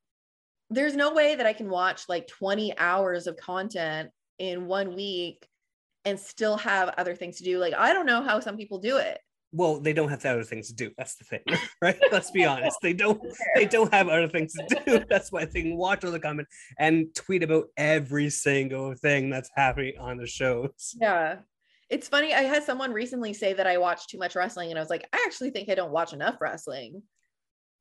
[0.69, 5.47] There's no way that I can watch like 20 hours of content in one week
[6.05, 7.57] and still have other things to do.
[7.57, 9.19] Like, I don't know how some people do it
[9.51, 11.41] well they don't have other things to do that's the thing
[11.81, 11.97] right?
[12.11, 13.21] Let's be honest they don't
[13.55, 16.47] they don't have other things to do that's why they can watch all the comment
[16.77, 20.95] and tweet about every single thing that's happening on the shows.
[20.99, 21.37] Yeah
[21.89, 24.81] it's funny i had someone recently say that i watch too much wrestling and i
[24.81, 27.01] was like i actually think i don't watch enough wrestling.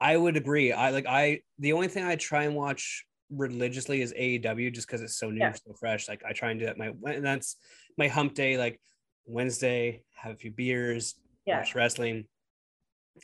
[0.01, 4.15] I would agree i like i the only thing i try and watch religiously is
[4.15, 5.53] aew just because it's so new yeah.
[5.53, 7.57] so fresh like i try and do that my and that's
[7.99, 8.81] my hump day like
[9.27, 11.17] wednesday have a few beers
[11.49, 11.59] yeah.
[11.59, 12.27] watch wrestling.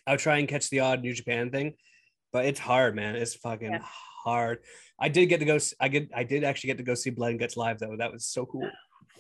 [0.06, 1.74] I'll try and catch the odd New Japan thing,
[2.32, 3.16] but it's hard, man.
[3.16, 3.84] It's fucking yeah.
[4.24, 4.58] hard.
[4.98, 5.58] I did get to go.
[5.80, 6.10] I get.
[6.14, 7.96] I did actually get to go see Blood and Guts live though.
[7.96, 8.68] That was so cool.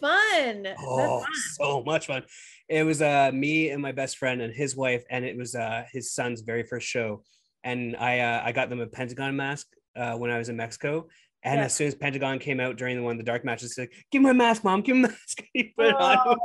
[0.00, 0.68] Fun.
[0.80, 1.28] Oh, fun.
[1.52, 2.24] so much fun.
[2.68, 5.84] It was uh me and my best friend and his wife, and it was uh
[5.92, 7.22] his son's very first show.
[7.62, 11.08] And I uh, I got them a Pentagon mask uh, when I was in Mexico,
[11.44, 11.66] and yeah.
[11.66, 14.22] as soon as Pentagon came out during the one of the dark matches, like, give
[14.22, 15.42] him a mask, mom, give him a mask.
[15.52, 16.38] he put it on.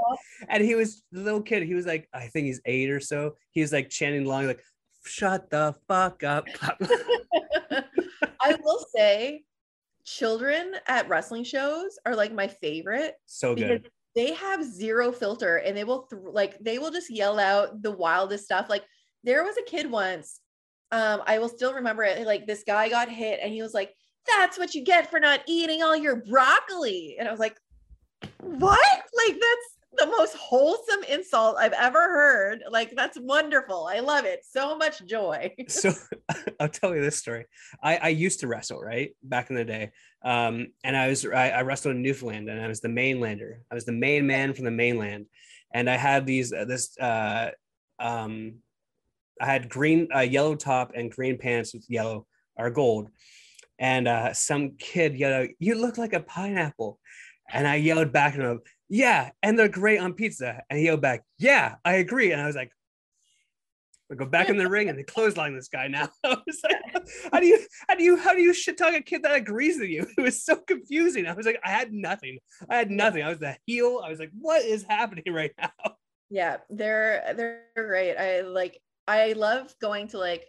[0.50, 1.64] And he was the little kid.
[1.64, 3.36] He was like, I think he's eight or so.
[3.52, 4.62] He was like chanting along, like,
[5.06, 6.46] shut the fuck up.
[8.42, 9.44] I will say,
[10.06, 13.16] children at wrestling shows are like my favorite.
[13.26, 13.90] So good.
[14.16, 17.92] They have zero filter and they will th- like they will just yell out the
[17.92, 18.68] wildest stuff.
[18.70, 18.84] Like
[19.24, 20.40] there was a kid once,
[20.92, 22.26] um, I will still remember it.
[22.26, 23.94] Like this guy got hit and he was like,
[24.27, 27.15] that's what you get for not eating all your broccoli.
[27.19, 27.58] And I was like,
[28.41, 28.79] what?
[29.27, 32.63] Like, that's the most wholesome insult I've ever heard.
[32.69, 33.88] Like, that's wonderful.
[33.89, 34.43] I love it.
[34.49, 35.53] So much joy.
[35.67, 35.91] so
[36.60, 37.45] I'll tell you this story.
[37.84, 39.15] I, I used to wrestle, right?
[39.23, 39.91] Back in the day.
[40.23, 43.60] Um, and I was, I, I wrestled in Newfoundland and I was the mainlander.
[43.71, 45.25] I was the main man from the mainland.
[45.73, 47.51] And I had these, uh, this, uh,
[47.99, 48.55] um,
[49.41, 52.25] I had green, uh, yellow top and green pants with yellow
[52.58, 53.10] or gold
[53.80, 57.00] and uh, some kid yelled, "You look like a pineapple,"
[57.52, 61.02] and I yelled back at him, "Yeah, and they're great on pizza." And he yelled
[61.02, 62.72] back, "Yeah, I agree." And I was like,
[64.10, 67.08] "We go back in the ring and they clothesline this guy now." I was like,
[67.32, 69.80] "How do you, how do you, how do you shit talk a kid that agrees
[69.80, 71.26] with you?" It was so confusing.
[71.26, 72.39] I was like, I had nothing.
[72.70, 73.24] I had nothing.
[73.24, 74.02] I was the heel.
[74.04, 75.96] I was like, "What is happening right now?"
[76.30, 78.18] Yeah, they're they're great.
[78.18, 78.80] I like.
[79.08, 80.46] I love going to like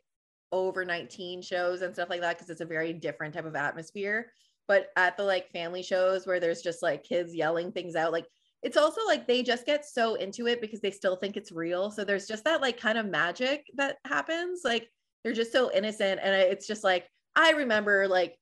[0.53, 4.33] over 19 shows and stuff like that because it's a very different type of atmosphere.
[4.69, 8.27] But at the like family shows where there's just like kids yelling things out like
[8.63, 11.91] it's also like they just get so into it because they still think it's real.
[11.91, 14.61] So there's just that like kind of magic that happens.
[14.65, 14.91] Like
[15.23, 18.37] they're just so innocent and it's just like i remember like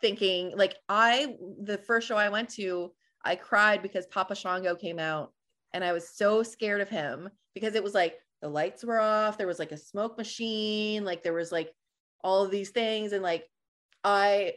[0.00, 2.92] thinking like i the first show i went to
[3.24, 5.32] i cried because papa shango came out
[5.72, 9.38] and i was so scared of him because it was like the lights were off
[9.38, 11.72] there was like a smoke machine like there was like
[12.22, 13.44] all of these things and like
[14.04, 14.52] i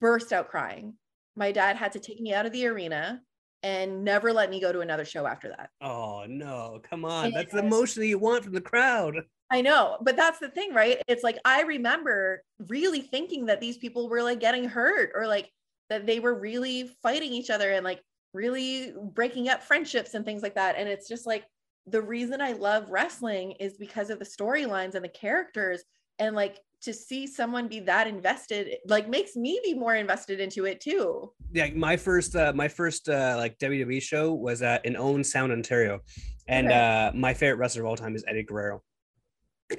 [0.00, 0.94] burst out crying.
[1.36, 3.20] My dad had to take me out of the arena
[3.62, 5.70] and never let me go to another show after that.
[5.80, 9.16] Oh no come on and that's the emotion that you want from the crowd.
[9.50, 11.00] I know but that's the thing right?
[11.08, 15.50] It's like i remember really thinking that these people were like getting hurt or like
[15.90, 18.00] that they were really fighting each other and like
[18.32, 21.44] really breaking up friendships and things like that and it's just like
[21.86, 25.82] the reason I love wrestling is because of the storylines and the characters
[26.18, 30.66] and like to see someone be that invested like makes me be more invested into
[30.66, 31.32] it too.
[31.52, 35.52] Yeah, my first uh my first uh like WWE show was at in Owen Sound,
[35.52, 36.00] Ontario.
[36.46, 36.76] And okay.
[36.76, 38.82] uh my favorite wrestler of all time is Eddie Guerrero.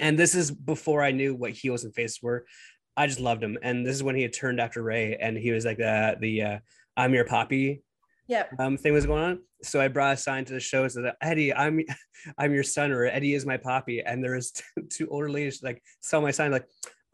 [0.00, 2.44] And this is before I knew what heels and faces were.
[2.96, 3.58] I just loved him.
[3.62, 6.42] And this is when he had turned after Rey, and he was like uh the
[6.42, 6.58] uh
[6.96, 7.82] I'm your poppy
[8.28, 11.04] yeah um thing was going on so i brought a sign to the show said
[11.20, 11.80] eddie i'm
[12.38, 14.52] i'm your son or eddie is my poppy and there was
[14.90, 16.66] two older ladies like saw my sign like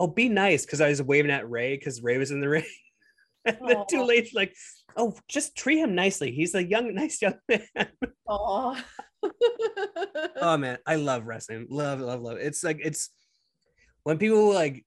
[0.03, 2.65] "Oh, be nice," because I was waving at Rey because Rey was in the ring.
[3.45, 4.05] and too Aw.
[4.05, 4.55] late, like,
[4.97, 6.33] "Oh, just treat him nicely.
[6.33, 7.89] He's a young, nice young man."
[8.29, 8.77] Oh
[10.59, 11.67] man, I love wrestling.
[11.71, 12.39] Love, love, love.
[12.39, 13.11] It's like it's
[14.03, 14.85] when people like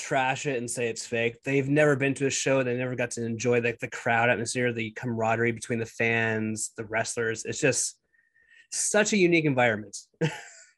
[0.00, 1.36] trash it and say it's fake.
[1.44, 2.62] They've never been to a show.
[2.62, 6.84] They never got to enjoy like the crowd atmosphere, the camaraderie between the fans, the
[6.84, 7.44] wrestlers.
[7.44, 7.96] It's just
[8.72, 9.96] such a unique environment.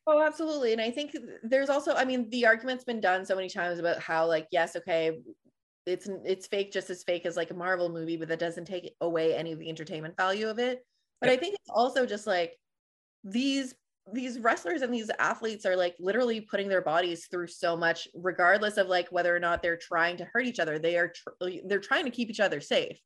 [0.04, 0.72] Oh, absolutely.
[0.72, 4.00] And I think there's also, I mean, the argument's been done so many times about
[4.00, 5.12] how, like, yes, okay,
[5.86, 8.94] it's it's fake just as fake as like a Marvel movie, but that doesn't take
[9.00, 10.84] away any of the entertainment value of it.
[11.20, 12.58] But I think it's also just like
[13.22, 13.74] these
[14.12, 18.76] these wrestlers and these athletes are like literally putting their bodies through so much regardless
[18.76, 20.78] of like whether or not they're trying to hurt each other.
[20.78, 22.98] They are tr- uh, they're trying to keep each other safe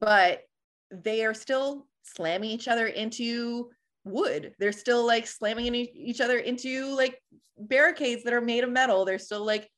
[0.00, 0.42] but
[0.90, 3.70] they are still slamming each other into
[4.04, 4.54] wood.
[4.58, 7.20] They're still like slamming in each other into like
[7.58, 9.04] barricades that are made of metal.
[9.04, 9.68] They're still like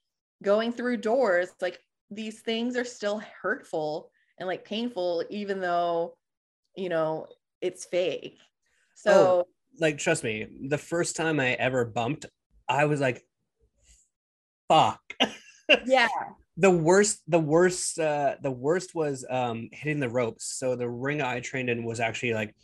[0.43, 1.51] going through doors.
[1.61, 1.79] Like
[2.11, 6.17] these things are still hurtful and like painful even though
[6.77, 7.27] you know
[7.61, 8.39] it's fake.
[9.07, 9.47] Oh, so
[9.81, 12.27] Like, trust me, the first time I ever bumped,
[12.69, 13.25] I was like,
[14.69, 15.01] fuck.
[15.87, 16.09] yeah.
[16.57, 20.45] The worst the worst uh the worst was um hitting the ropes.
[20.45, 22.55] So the ring i trained in was actually like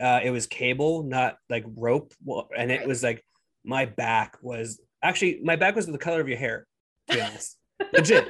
[0.00, 2.12] uh it was cable not like rope.
[2.56, 3.24] And it was like
[3.64, 6.66] my back was actually my back was the color of your hair
[7.08, 7.56] to be honest.
[7.94, 8.28] Legit.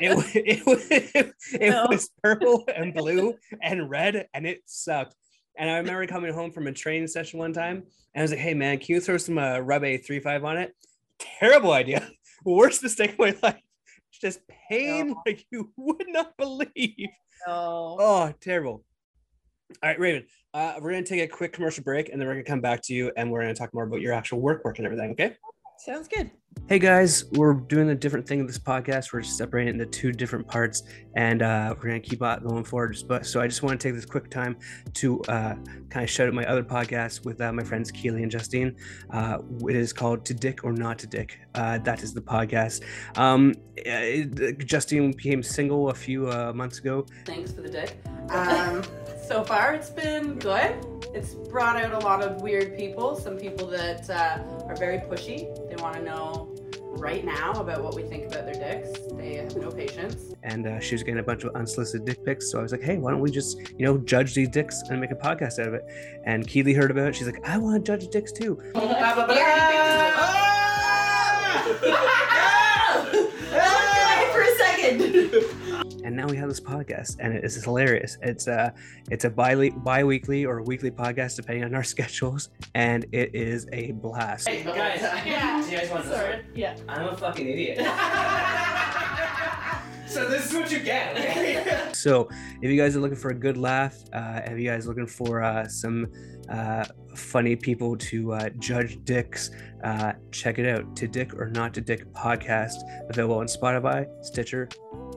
[0.00, 1.86] It, wa- it, it No.
[1.88, 5.16] was purple and blue and red and it sucked
[5.58, 7.76] and i remember coming home from a training session one time
[8.14, 10.44] and i was like hey man can you throw some uh, Rub A three five
[10.44, 10.74] on it
[11.18, 12.08] terrible idea
[12.44, 13.60] worst mistake of my life
[14.12, 14.40] just
[14.70, 15.22] pain No.
[15.26, 17.08] like you would not believe.
[17.46, 18.84] no Oh, terrible.
[19.82, 20.24] All right, Raven.
[20.54, 22.94] Uh, we're gonna take a quick commercial break, and then we're gonna come back to
[22.94, 25.10] you, and we're gonna talk more about your actual work, work, and everything.
[25.12, 25.34] Okay.
[25.78, 26.30] sounds good
[26.66, 29.12] Hey guys, we're doing a different thing with this podcast.
[29.12, 30.82] We're separating it into two different parts,
[31.14, 32.96] and uh, we're gonna keep on going forward.
[33.06, 34.56] But so I just want to take this quick time
[34.94, 35.56] to uh,
[35.90, 38.76] kind of shout out my other podcast with uh, my friends Keely and Justine.
[39.10, 39.38] Uh,
[39.68, 42.82] it is called "To Dick or Not to Dick." Uh, that is the podcast.
[43.18, 43.52] Um,
[43.86, 47.04] uh, Justine became single a few uh, months ago.
[47.26, 47.98] Thanks for the dick.
[48.30, 48.82] Um,
[49.28, 50.74] so far, it's been good.
[51.14, 53.14] It's brought out a lot of weird people.
[53.14, 55.46] Some people that uh, are very pushy.
[55.68, 56.43] They want to know
[56.94, 58.98] right now about what we think about their dicks.
[59.16, 60.34] They have no patience.
[60.42, 62.50] and uh, she was getting a bunch of unsolicited dick pics.
[62.50, 65.00] So I was like, hey, why don't we just, you know, judge these dicks and
[65.00, 65.84] make a podcast out of it?
[66.24, 67.16] And Keely heard about it.
[67.16, 68.60] She's like, I want to judge dicks too.
[76.04, 78.18] And now we have this podcast, and it is hilarious.
[78.22, 78.72] It's a,
[79.10, 83.92] it's a bi bi-weekly or weekly podcast depending on our schedules, and it is a
[83.92, 84.48] blast.
[84.48, 85.62] Hey, guys, Yeah.
[85.64, 86.36] do you guys want this Sorry.
[86.36, 86.44] one?
[86.54, 86.76] Yeah.
[86.88, 87.78] I'm a fucking idiot.
[90.06, 91.92] so this is what you get.
[91.94, 92.28] So
[92.60, 95.06] if you guys are looking for a good laugh, uh, if you guys are looking
[95.06, 96.06] for uh, some
[96.50, 96.84] uh,
[97.16, 99.50] funny people to uh, judge dicks,
[99.84, 100.94] uh, check it out.
[100.96, 102.74] To Dick or Not to Dick podcast,
[103.08, 104.68] available on Spotify, Stitcher,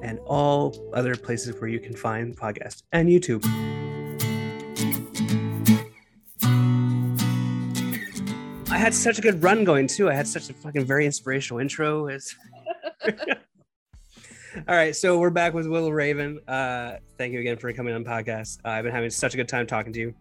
[0.01, 3.45] and all other places where you can find podcasts and YouTube.
[8.69, 10.09] I had such a good run going too.
[10.09, 12.09] I had such a fucking very inspirational intro.
[14.67, 16.39] All right, so we're back with Willow Raven.
[16.47, 18.57] Uh, thank you again for coming on podcast.
[18.65, 20.15] Uh, I've been having such a good time talking to you.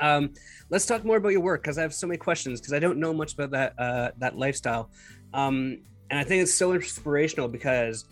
[0.00, 0.32] Um,
[0.70, 2.98] let's talk more about your work because I have so many questions because I don't
[2.98, 4.90] know much about that uh, that lifestyle,
[5.34, 5.78] um,
[6.10, 8.06] and I think it's so inspirational because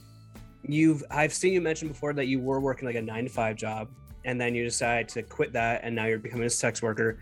[0.66, 3.56] you've I've seen you mention before that you were working like a nine to five
[3.56, 3.88] job
[4.24, 7.18] and then you decide to quit that and now you're becoming a sex worker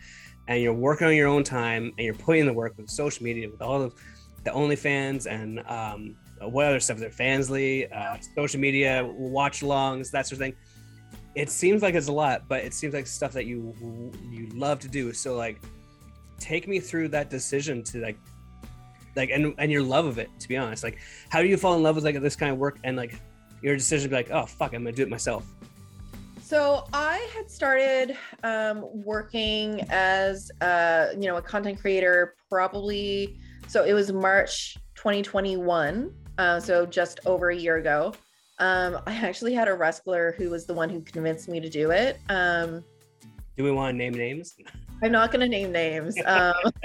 [0.49, 3.25] and you're working on your own time and you're putting in the work with social
[3.25, 3.95] media with all of
[4.45, 10.27] the OnlyFans and um, what other stuff there Fansly, uh, social media, watch alongs, that
[10.27, 10.55] sort of thing.
[11.35, 13.75] It seems like it's a lot, but it seems like stuff that you
[14.31, 15.13] you love to do.
[15.13, 15.63] So like,
[16.38, 18.19] take me through that decision to like,
[19.17, 20.29] like and and your love of it.
[20.40, 20.99] To be honest, like,
[21.31, 23.15] how do you fall in love with like this kind of work and like
[23.63, 25.46] your decision to be like, oh fuck, I'm gonna do it myself.
[26.42, 33.38] So I had started um, working as uh, you know a content creator probably.
[33.69, 36.13] So it was March 2021.
[36.38, 38.13] Uh, so just over a year ago.
[38.58, 41.90] Um, I actually had a wrestler who was the one who convinced me to do
[41.90, 42.19] it.
[42.29, 42.85] Um,
[43.56, 44.54] Do we want to name names?
[45.03, 46.17] I'm not going to name names.
[46.27, 46.55] Um,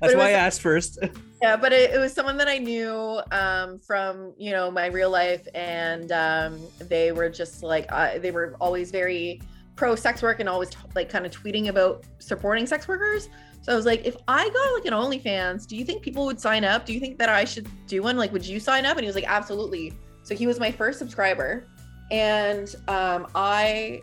[0.00, 0.98] That's why I asked first.
[1.42, 5.10] yeah, but it, it was someone that I knew um, from you know my real
[5.10, 9.40] life, and um, they were just like uh, they were always very
[9.76, 13.28] pro sex work and always like kind of tweeting about supporting sex workers.
[13.62, 16.40] So I was like, if I got like an OnlyFans, do you think people would
[16.40, 16.84] sign up?
[16.84, 18.18] Do you think that I should do one?
[18.18, 18.96] Like, would you sign up?
[18.96, 19.94] And he was like, absolutely.
[20.22, 21.66] So he was my first subscriber.
[22.10, 24.02] And um, I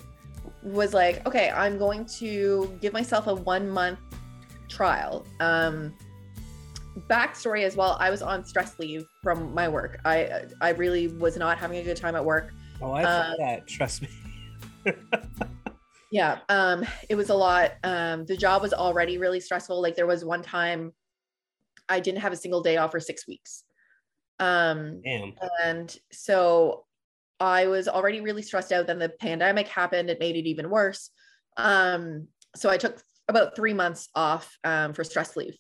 [0.64, 4.00] was like, okay, I'm going to give myself a one month
[4.70, 5.26] trial.
[5.40, 5.94] Um,
[7.10, 10.00] backstory as well, I was on stress leave from my work.
[10.06, 12.54] I I really was not having a good time at work.
[12.82, 13.68] Oh, I uh, that.
[13.68, 14.10] Trust me.
[16.12, 20.06] yeah um it was a lot um the job was already really stressful like there
[20.08, 20.92] was one time
[21.88, 23.64] i didn't have a single day off for six weeks
[24.40, 25.34] um Damn.
[25.64, 26.86] and so
[27.42, 31.10] i was already really stressed out then the pandemic happened it made it even worse
[31.58, 35.56] um so i took about three months off um, for stress leave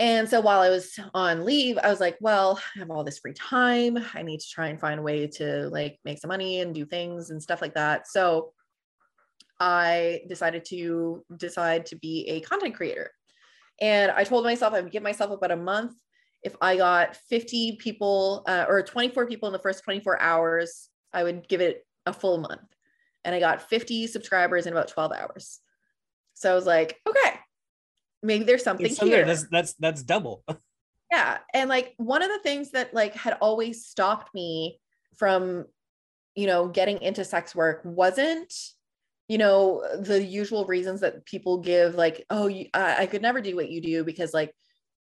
[0.00, 3.20] and so while I was on leave, I was like, well, I have all this
[3.20, 3.96] free time.
[4.14, 6.84] I need to try and find a way to like make some money and do
[6.84, 8.08] things and stuff like that.
[8.08, 8.52] So
[9.60, 13.12] I decided to decide to be a content creator.
[13.80, 15.94] And I told myself I would give myself about a month.
[16.44, 21.24] If I got 50 people uh, or 24 people in the first 24 hours, I
[21.24, 22.60] would give it a full month.
[23.24, 25.60] And I got 50 subscribers in about 12 hours.
[26.34, 27.38] So I was like, okay,
[28.22, 29.24] maybe there's something here.
[29.24, 30.44] That's that's that's double.
[31.10, 31.38] yeah.
[31.54, 34.78] And like one of the things that like had always stopped me
[35.16, 35.64] from,
[36.34, 38.52] you know, getting into sex work wasn't
[39.28, 43.40] you know the usual reasons that people give like oh you, I, I could never
[43.40, 44.54] do what you do because like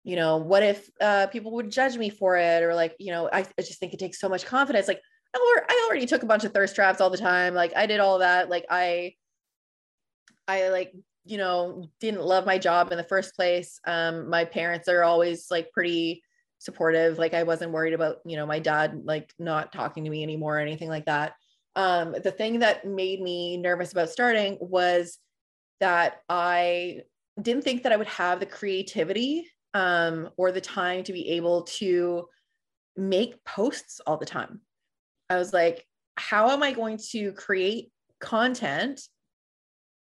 [0.05, 2.63] you know what if uh, people would judge me for it?
[2.63, 4.87] Or like you know I, I just think it takes so much confidence.
[4.87, 5.01] Like
[5.35, 7.55] I already took a bunch of thirst traps all the time.
[7.55, 8.49] Like I did all that.
[8.49, 9.15] Like I
[10.47, 10.93] I like
[11.25, 13.81] you know didn't love my job in the first place.
[13.87, 16.23] Um my parents are always like pretty
[16.59, 17.19] supportive.
[17.19, 20.59] Like I wasn't worried about you know my dad like not talking to me anymore
[20.59, 21.33] or anything like that.
[21.77, 25.19] Um, the thing that made me nervous about starting was
[25.81, 27.01] that I
[27.41, 31.63] didn't think that I would have the creativity um, or the time to be able
[31.63, 32.29] to
[32.97, 34.61] make posts all the time.
[35.29, 35.85] I was like,
[36.17, 39.01] how am I going to create content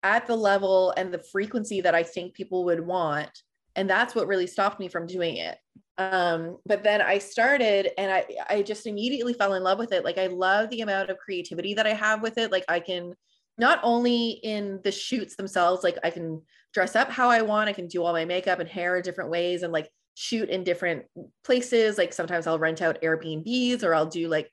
[0.04, 3.32] at the level and the frequency that I think people would want?
[3.76, 5.58] And that's what really stopped me from doing it
[6.00, 10.04] um but then i started and i i just immediately fell in love with it
[10.04, 13.14] like i love the amount of creativity that i have with it like i can
[13.58, 16.42] not only in the shoots themselves like i can
[16.74, 19.30] dress up how i want i can do all my makeup and hair in different
[19.30, 21.04] ways and like shoot in different
[21.44, 24.50] places like sometimes i'll rent out airbnbs or i'll do like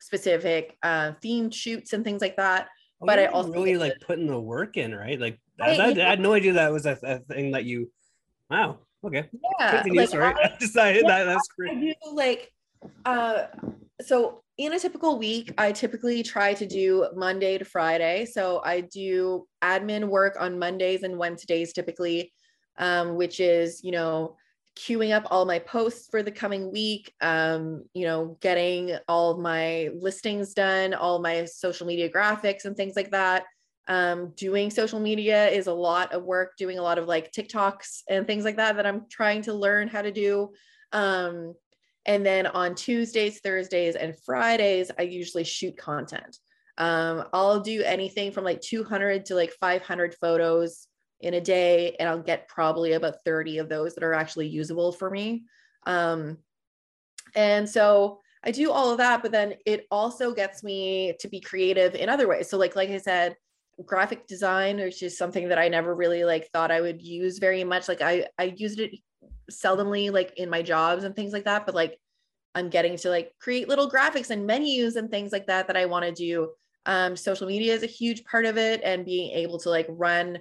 [0.00, 2.68] specific uh themed shoots and things like that
[3.00, 5.94] oh, but i also really like putting the work in right like I, I, I
[5.94, 7.90] had no idea that was a, a thing that you
[8.50, 9.28] wow Okay.
[9.58, 9.82] Yeah.
[9.82, 11.72] Continue, like, I, I decided yeah, that that's great.
[11.72, 12.52] I do like
[13.04, 13.46] uh
[14.04, 18.26] so in a typical week, I typically try to do Monday to Friday.
[18.26, 22.32] So I do admin work on Mondays and Wednesdays typically,
[22.78, 24.36] um, which is, you know,
[24.78, 29.90] queuing up all my posts for the coming week, um, you know, getting all my
[29.94, 33.44] listings done, all my social media graphics and things like that
[33.88, 38.02] um, doing social media is a lot of work doing a lot of like tiktoks
[38.08, 40.50] and things like that that i'm trying to learn how to do
[40.92, 41.54] um,
[42.06, 46.38] and then on tuesdays thursdays and fridays i usually shoot content.
[46.78, 50.88] Um, i'll do anything from like 200 to like 500 photos
[51.20, 54.92] in a day and i'll get probably about 30 of those that are actually usable
[54.92, 55.44] for me.
[55.86, 56.38] Um,
[57.34, 61.40] and so I do all of that, but then it also gets me to be
[61.40, 62.48] creative in other ways.
[62.50, 63.36] So like like I said,
[63.86, 67.64] graphic design which is something that i never really like thought i would use very
[67.64, 67.88] much.
[67.88, 68.92] Like i i used it
[69.50, 71.98] seldomly like in my jobs and things like that but like
[72.54, 75.86] i'm getting to like create little graphics and menus and things like that that i
[75.86, 76.50] want to do.
[76.84, 80.40] Um, social media is a huge part of it and being able to like run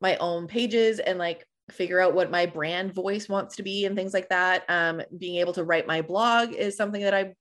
[0.00, 3.96] my own pages and like figure out what my brand voice wants to be and
[3.96, 4.64] things like that.
[4.68, 7.34] Um, being able to write my blog is something that i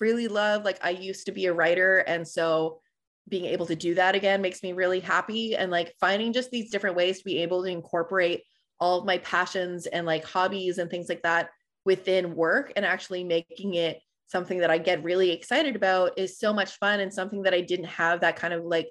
[0.00, 0.64] really love.
[0.64, 2.80] Like i used to be a writer and so
[3.28, 6.70] being able to do that again makes me really happy and like finding just these
[6.70, 8.42] different ways to be able to incorporate
[8.82, 11.50] all of my passions and like hobbies and things like that
[11.84, 16.52] within work and actually making it something that I get really excited about is so
[16.52, 18.90] much fun and something that I didn't have that kind of like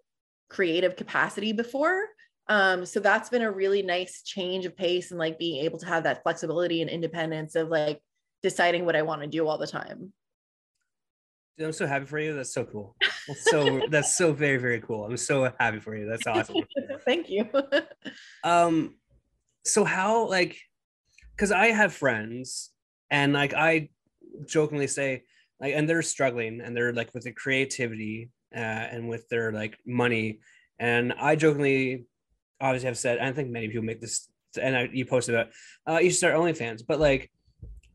[0.50, 2.06] creative capacity before.
[2.48, 5.86] Um, so that's been a really nice change of pace and like being able to
[5.88, 8.02] have that flexibility and independence of like
[8.42, 10.14] deciding what I want to do all the time.
[11.60, 12.34] I'm so happy for you.
[12.34, 12.96] That's so cool.
[13.28, 15.04] That's so that's so very very cool.
[15.04, 16.08] I'm so happy for you.
[16.08, 16.64] That's awesome.
[17.06, 17.50] Thank you.
[18.46, 18.96] um,
[19.66, 20.58] so how like,
[21.36, 22.72] because I have friends
[23.10, 23.90] and like I
[24.46, 25.24] jokingly say
[25.60, 29.78] like, and they're struggling and they're like with the creativity uh, and with their like
[29.86, 30.40] money
[30.82, 32.06] And I jokingly,
[32.60, 34.28] obviously, have said, I think many people make this,
[34.60, 35.50] and I, you posted about,
[35.88, 37.32] uh, you should start OnlyFans, but like,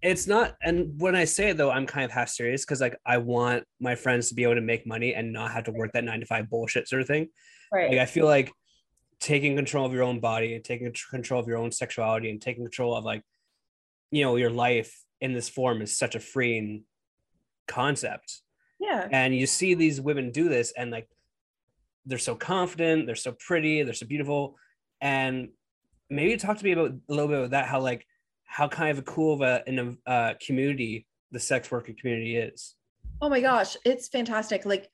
[0.02, 0.54] it's not.
[0.62, 3.64] And when I say it though, I'm kind of half serious because like I want
[3.80, 6.20] my friends to be able to make money and not have to work that nine
[6.20, 7.28] to five bullshit sort of thing.
[7.72, 7.90] Right.
[7.90, 8.52] Like I feel like
[9.20, 12.64] taking control of your own body and taking control of your own sexuality and taking
[12.64, 13.22] control of like,
[14.10, 16.84] you know, your life in this form is such a freeing
[17.66, 18.42] concept.
[18.78, 19.08] Yeah.
[19.10, 21.08] And you see these women do this and like
[22.04, 24.56] they're so confident, they're so pretty, they're so beautiful.
[25.00, 25.48] And
[26.10, 28.06] maybe talk to me about a little bit of that, how like
[28.44, 32.36] how kind of a cool of a in a uh, community the sex worker community
[32.36, 32.76] is.
[33.20, 34.64] Oh my gosh, it's fantastic.
[34.64, 34.88] Like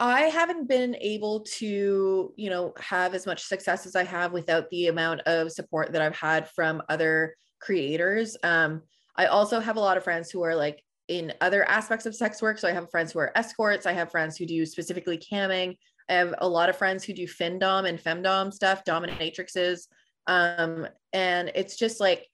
[0.00, 4.70] I haven't been able to, you know, have as much success as I have without
[4.70, 8.36] the amount of support that I've had from other creators.
[8.44, 8.82] Um,
[9.16, 12.40] I also have a lot of friends who are like in other aspects of sex
[12.40, 12.58] work.
[12.58, 13.86] So I have friends who are escorts.
[13.86, 15.76] I have friends who do specifically camming.
[16.08, 19.88] I have a lot of friends who do findom and femdom stuff, dominatrixes.
[20.28, 22.28] Um, and it's just like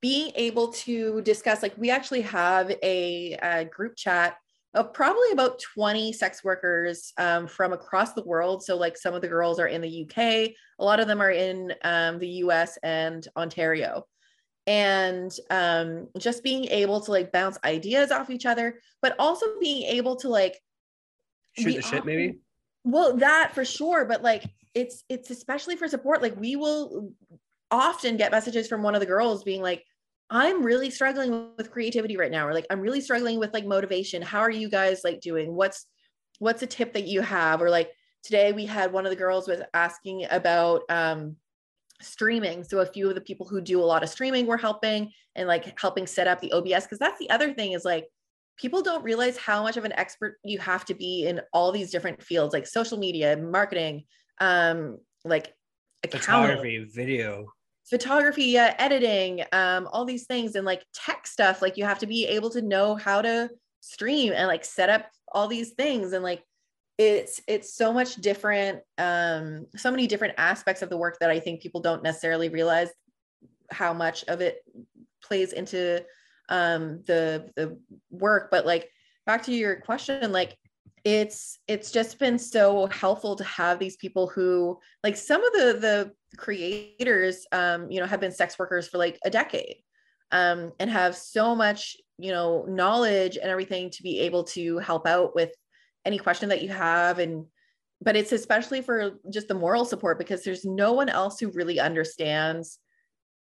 [0.00, 4.36] being able to discuss, like we actually have a, a group chat
[4.74, 8.64] of probably about 20 sex workers um, from across the world.
[8.64, 10.18] So like some of the girls are in the UK,
[10.78, 14.04] a lot of them are in um, the US and Ontario
[14.66, 19.84] and um, just being able to like bounce ideas off each other, but also being
[19.84, 20.58] able to like
[21.58, 22.38] shoot the shit, maybe.
[22.84, 24.44] Well, that for sure, but like
[24.74, 26.22] it's it's especially for support.
[26.22, 27.12] Like we will
[27.70, 29.84] often get messages from one of the girls being like,
[30.30, 34.22] "I'm really struggling with creativity right now," or like, "I'm really struggling with like motivation.
[34.22, 35.54] How are you guys like doing?
[35.54, 35.86] What's
[36.38, 37.90] what's a tip that you have?" Or like
[38.22, 41.36] today we had one of the girls was asking about um
[42.00, 42.64] streaming.
[42.64, 45.48] So a few of the people who do a lot of streaming were helping and
[45.48, 46.86] like helping set up the OBS.
[46.86, 48.06] Cause that's the other thing is like
[48.56, 51.90] people don't realize how much of an expert you have to be in all these
[51.90, 54.04] different fields like social media, marketing,
[54.40, 55.54] um, like
[56.10, 57.46] photography, video,
[57.88, 61.62] photography, editing, um, all these things and like tech stuff.
[61.62, 65.06] Like you have to be able to know how to stream and like set up
[65.32, 66.42] all these things and like
[66.96, 71.40] it's it's so much different um so many different aspects of the work that i
[71.40, 72.88] think people don't necessarily realize
[73.70, 74.58] how much of it
[75.22, 76.02] plays into
[76.48, 77.76] um the the
[78.10, 78.88] work but like
[79.26, 80.56] back to your question like
[81.04, 85.78] it's it's just been so helpful to have these people who like some of the
[85.80, 89.76] the creators um you know have been sex workers for like a decade
[90.32, 95.06] um and have so much you know knowledge and everything to be able to help
[95.06, 95.50] out with
[96.04, 97.18] any question that you have.
[97.18, 97.46] And
[98.00, 101.80] but it's especially for just the moral support because there's no one else who really
[101.80, 102.78] understands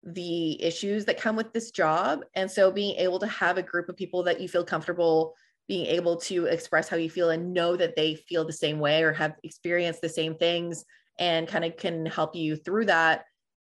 [0.04, 2.22] the issues that come with this job.
[2.36, 5.34] And so being able to have a group of people that you feel comfortable
[5.68, 9.04] being able to express how you feel and know that they feel the same way
[9.04, 10.84] or have experienced the same things
[11.22, 13.24] and kind of can help you through that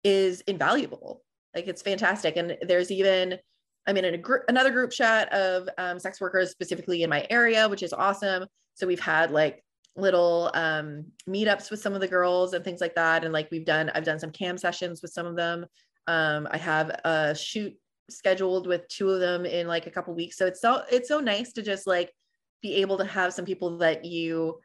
[0.06, 1.22] is invaluable
[1.54, 3.38] like it's fantastic and there's even
[3.86, 7.68] i'm in a gr- another group chat of um, sex workers specifically in my area
[7.68, 8.46] which is awesome
[8.76, 9.62] so we've had like
[10.00, 13.24] little um, meetups with some of the girls and things like that.
[13.24, 15.66] And like we've done, I've done some cam sessions with some of them.
[16.08, 17.76] Um, I have a shoot
[18.10, 20.38] scheduled with two of them in like a couple weeks.
[20.38, 22.12] So it's so it's so nice to just like
[22.62, 24.60] be able to have some people that you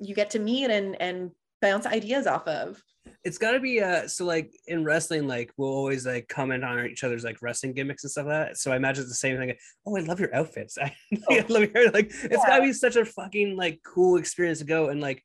[0.00, 1.30] you get to meet and and
[1.60, 2.82] bounce ideas off of
[3.24, 6.86] it's got to be uh so like in wrestling like we'll always like comment on
[6.86, 9.36] each other's like wrestling gimmicks and stuff like that so i imagine it's the same
[9.36, 9.52] thing
[9.86, 10.94] oh i love your outfits i,
[11.30, 11.44] oh.
[11.48, 12.46] love your like it's yeah.
[12.46, 15.22] got to be such a fucking like cool experience to go and like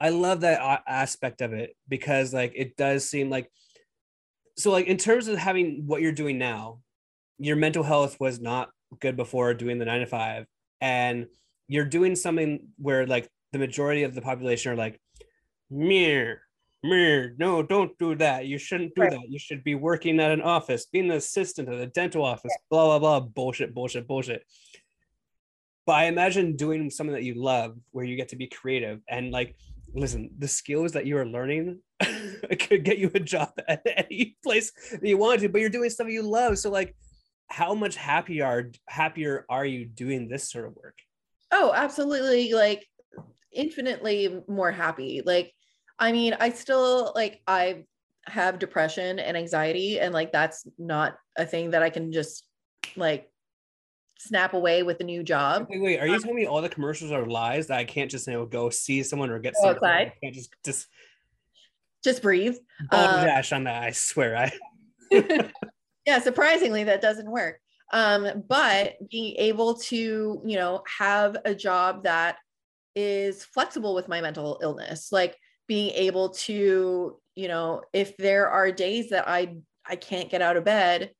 [0.00, 3.50] i love that aspect of it because like it does seem like
[4.56, 6.80] so like in terms of having what you're doing now
[7.38, 8.70] your mental health was not
[9.00, 10.44] good before doing the nine to five
[10.80, 11.26] and
[11.68, 15.00] you're doing something where like the majority of the population are like
[15.70, 16.42] mere
[16.82, 18.46] mere no don't do that.
[18.46, 19.10] You shouldn't do right.
[19.12, 19.28] that.
[19.28, 22.86] You should be working at an office being an assistant at a dental office blah
[22.86, 24.44] blah blah bullshit bullshit bullshit.
[25.86, 29.30] But i imagine doing something that you love where you get to be creative and
[29.30, 29.56] like
[29.94, 31.80] listen the skills that you are learning
[32.60, 35.90] could get you a job at any place that you want to but you're doing
[35.90, 36.58] stuff you love.
[36.58, 36.94] So like
[37.48, 40.96] how much happier happier are you doing this sort of work?
[41.52, 42.86] Oh absolutely like
[43.52, 45.22] infinitely more happy.
[45.24, 45.52] Like
[46.00, 47.84] I mean, I still like I
[48.26, 52.44] have depression and anxiety and like that's not a thing that I can just
[52.96, 53.30] like
[54.18, 55.66] snap away with a new job.
[55.70, 58.10] Wait, wait, are you um, telling me all the commercials are lies that I can't
[58.10, 60.08] just you know go see someone or get go outside?
[60.08, 60.86] I can't just just
[62.02, 62.56] just breathe.
[62.90, 64.36] Um, dash on that, I swear.
[64.36, 64.52] I
[66.06, 67.60] yeah, surprisingly that doesn't work.
[67.92, 72.36] Um, but being able to, you know, have a job that
[72.94, 75.36] is flexible with my mental illness, like
[75.70, 79.54] being able to you know if there are days that i
[79.86, 81.12] i can't get out of bed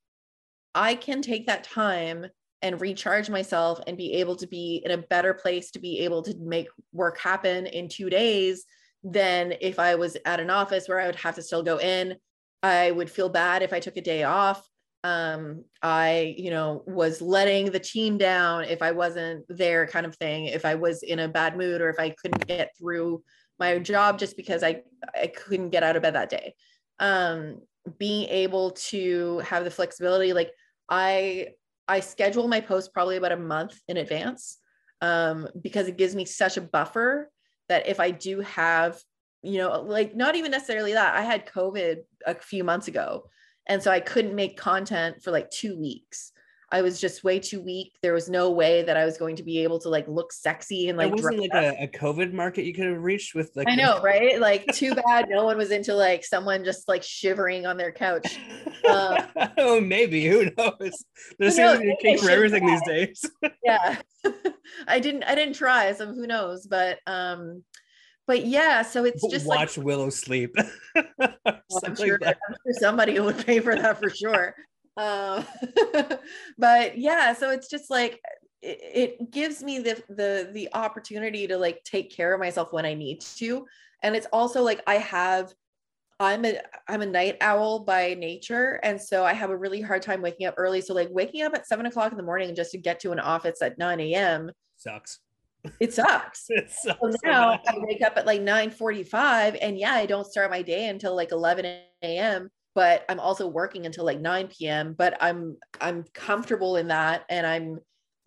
[0.74, 2.26] i can take that time
[2.62, 6.20] and recharge myself and be able to be in a better place to be able
[6.20, 8.64] to make work happen in two days
[9.04, 12.16] than if I was at an office where I would have to still go in.
[12.62, 14.66] I would feel bad if I took a day off.
[15.04, 20.14] Um, I, you know, was letting the team down if I wasn't there, kind of
[20.16, 20.46] thing.
[20.46, 23.22] If I was in a bad mood or if I couldn't get through
[23.60, 24.82] my job just because I
[25.14, 26.54] I couldn't get out of bed that day.
[26.98, 27.60] Um,
[27.98, 30.50] being able to have the flexibility, like
[30.88, 31.48] I
[31.86, 34.58] I schedule my post probably about a month in advance
[35.00, 37.30] um, because it gives me such a buffer
[37.68, 39.00] that if I do have,
[39.42, 43.28] you know, like not even necessarily that, I had COVID a few months ago.
[43.66, 46.32] And so I couldn't make content for like two weeks.
[46.72, 47.96] I was just way too weak.
[48.00, 50.88] There was no way that I was going to be able to like look sexy
[50.88, 51.08] and like.
[51.08, 53.68] It wasn't like a, a, COVID market you could have reached with like.
[53.68, 54.40] I know, right?
[54.40, 58.38] Like, too bad no one was into like someone just like shivering on their couch.
[58.88, 59.18] Um,
[59.58, 61.04] oh, maybe who knows?
[61.38, 62.70] There's seems to be a cake for everything try.
[62.70, 63.30] these days.
[63.64, 63.96] yeah,
[64.86, 65.24] I didn't.
[65.24, 66.68] I didn't try, so who knows?
[66.68, 67.64] But um,
[68.28, 70.54] but yeah, so it's just watch like, Willow sleep.
[70.94, 71.34] well,
[71.84, 74.54] I'm, sure, like I'm sure somebody would pay for that for sure.
[75.00, 75.42] Uh,
[76.58, 78.20] but yeah, so it's just like
[78.60, 78.78] it,
[79.18, 82.92] it gives me the the the opportunity to like take care of myself when I
[82.92, 83.64] need to,
[84.02, 85.54] and it's also like I have
[86.20, 90.02] I'm a I'm a night owl by nature, and so I have a really hard
[90.02, 90.82] time waking up early.
[90.82, 93.20] So like waking up at seven o'clock in the morning just to get to an
[93.20, 94.50] office at nine a.m.
[94.76, 95.20] sucks.
[95.80, 96.44] It sucks.
[96.50, 100.04] it sucks so now so I wake up at like nine forty-five, and yeah, I
[100.04, 101.64] don't start my day until like eleven
[102.02, 104.94] a.m but I'm also working until like 9 p.m.
[104.96, 107.80] But I'm I'm comfortable in that and I'm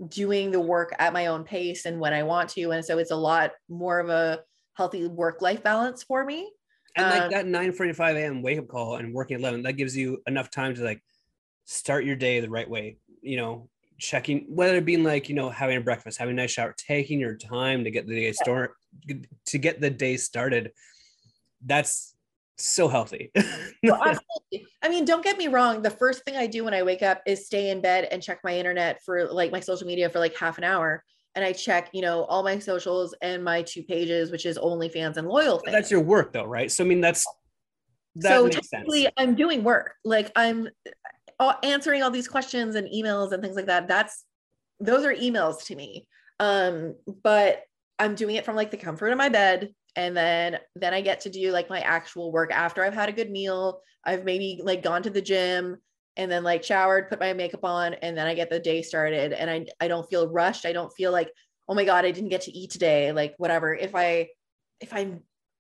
[0.08, 2.72] doing the work at my own pace and when I want to.
[2.72, 4.41] And so it's a lot more of a
[4.76, 6.52] healthy work-life balance for me.
[6.96, 8.41] And like um, that 9 45 a.m.
[8.41, 11.02] wake up call and working 11, that gives you enough time to like
[11.66, 15.50] start your day the right way, you know, checking whether it being like, you know,
[15.50, 18.74] having a breakfast, having a nice shower, taking your time to get the day start
[19.46, 20.72] to get the day started.
[21.66, 22.12] That's
[22.58, 23.32] so healthy.
[23.84, 24.18] well,
[24.84, 25.82] I mean, don't get me wrong.
[25.82, 28.39] The first thing I do when I wake up is stay in bed and check
[28.43, 31.04] my internet for like my social media for like half an hour.
[31.36, 35.18] And I check, you know, all my socials and my two pages, which is OnlyFans
[35.18, 35.60] and Loyal.
[35.60, 35.74] Thing.
[35.74, 36.72] That's your work, though, right?
[36.72, 37.26] So I mean, that's
[38.16, 39.14] that so technically, sense.
[39.18, 39.95] I'm doing work.
[40.06, 40.70] Like I'm
[41.39, 43.88] uh, answering all these questions and emails and things like that.
[43.88, 44.26] That's
[44.80, 46.08] those are emails to me.
[46.39, 47.64] Um, but
[47.97, 51.22] I'm doing it from like the comfort of my bed and then then i get
[51.22, 53.82] to do like my actual work after i've had a good meal.
[54.06, 55.78] I've maybe like gone to the gym
[56.18, 59.34] and then like showered put my makeup on and then i get the day started.
[59.34, 60.66] And i i don't feel rushed.
[60.66, 61.32] I don't feel like
[61.68, 63.12] oh my god i didn't get to eat today.
[63.12, 63.74] Like whatever.
[63.74, 64.30] If i
[64.80, 65.14] if i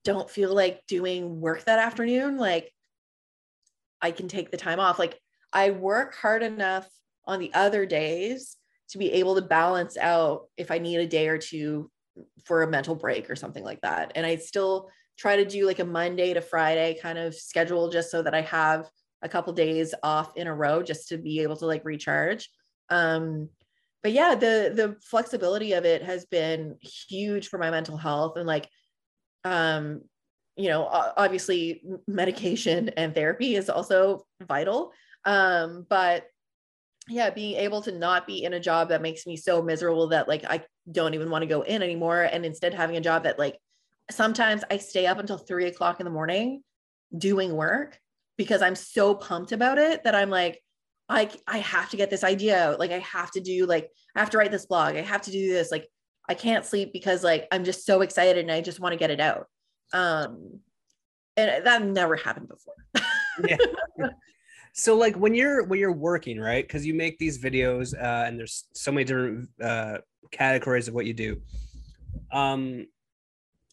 [0.03, 2.69] don't feel like doing work that afternoon like
[4.01, 4.99] i can take the time off.
[4.99, 5.19] Like
[5.53, 6.87] i work hard enough
[7.25, 8.57] on the other days
[8.89, 11.89] to be able to balance out if i need a day or two
[12.45, 14.11] for a mental break or something like that.
[14.15, 18.11] And I still try to do like a Monday to Friday kind of schedule just
[18.11, 18.89] so that I have
[19.21, 22.49] a couple days off in a row just to be able to like recharge.
[22.89, 23.49] Um,
[24.01, 28.45] but yeah, the the flexibility of it has been huge for my mental health and
[28.45, 28.67] like
[29.45, 30.01] um
[30.55, 30.85] you know
[31.17, 34.91] obviously medication and therapy is also vital
[35.25, 36.25] um but
[37.09, 40.27] yeah being able to not be in a job that makes me so miserable that
[40.27, 43.39] like i don't even want to go in anymore and instead having a job that
[43.39, 43.57] like
[44.11, 46.61] sometimes i stay up until three o'clock in the morning
[47.17, 47.99] doing work
[48.37, 50.61] because i'm so pumped about it that i'm like
[51.09, 52.79] i i have to get this idea out.
[52.79, 54.95] Like i have to do like i have to write this blog.
[54.95, 55.71] I have to do this.
[55.71, 55.87] Like
[56.29, 59.11] i can't sleep because like i'm just so excited and i just want to get
[59.11, 59.47] it out.
[59.93, 60.59] Um
[61.35, 62.75] and that never happened before.
[63.47, 63.57] Yeah
[64.73, 66.65] so like when you're when you're working right?
[66.65, 69.99] Because you make these videos uh, and there's so many different uh,
[70.31, 71.41] categories of what you do.
[72.31, 72.87] Um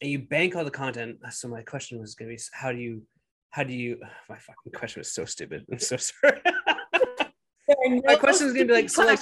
[0.02, 1.18] and you bank all the content.
[1.30, 3.02] So my question was gonna be how do you
[3.48, 3.98] how do you
[4.28, 5.64] my fucking question was so stupid.
[5.72, 6.40] I'm so sorry.
[6.44, 9.20] No my question is gonna be like so like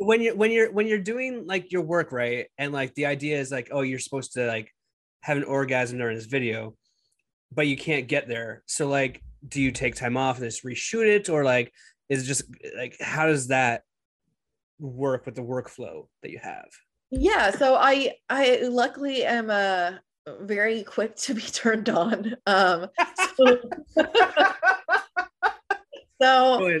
[0.00, 2.48] when you're when you're when you're doing like your work right?
[2.58, 4.72] And like the idea is like oh you're supposed to like
[5.20, 6.74] have an orgasm during this video
[7.54, 8.64] but you can't get there.
[8.66, 11.28] So like do you take time off and just reshoot it?
[11.28, 11.72] Or like
[12.08, 12.44] is it just
[12.76, 13.82] like how does that
[14.78, 16.68] work with the workflow that you have?
[17.10, 22.86] Yeah so i i luckily am a uh, very quick to be turned on um
[23.36, 23.58] so,
[26.22, 26.80] so,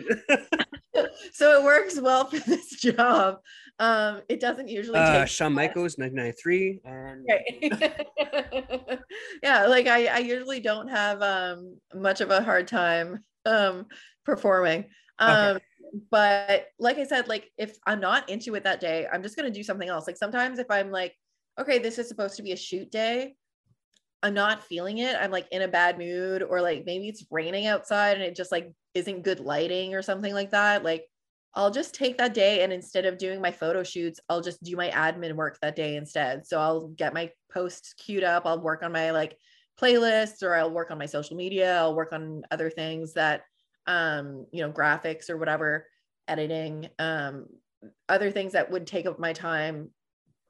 [1.32, 3.40] so it works well for this job
[3.82, 9.00] Um, it doesn't usually Uh, take Shawn Michaels, 1993, and Right.
[9.42, 13.86] yeah, like I, I usually don't have um much of a hard time um
[14.24, 14.86] performing.
[15.18, 15.58] Um
[16.10, 19.50] but like I said, like if I'm not into it that day, I'm just gonna
[19.50, 20.06] do something else.
[20.06, 21.14] Like sometimes if I'm like,
[21.58, 23.34] okay, this is supposed to be a shoot day,
[24.22, 25.16] I'm not feeling it.
[25.16, 28.52] I'm like in a bad mood, or like maybe it's raining outside and it just
[28.52, 30.84] like isn't good lighting or something like that.
[30.84, 31.06] Like
[31.54, 34.74] I'll just take that day and instead of doing my photo shoots, I'll just do
[34.76, 36.46] my admin work that day instead.
[36.46, 38.46] So I'll get my posts queued up.
[38.46, 39.36] I'll work on my like
[39.80, 41.76] playlists or I'll work on my social media.
[41.76, 43.42] I'll work on other things that
[43.86, 45.86] um, you know, graphics or whatever,
[46.28, 47.46] editing, um,
[48.08, 49.90] other things that would take up my time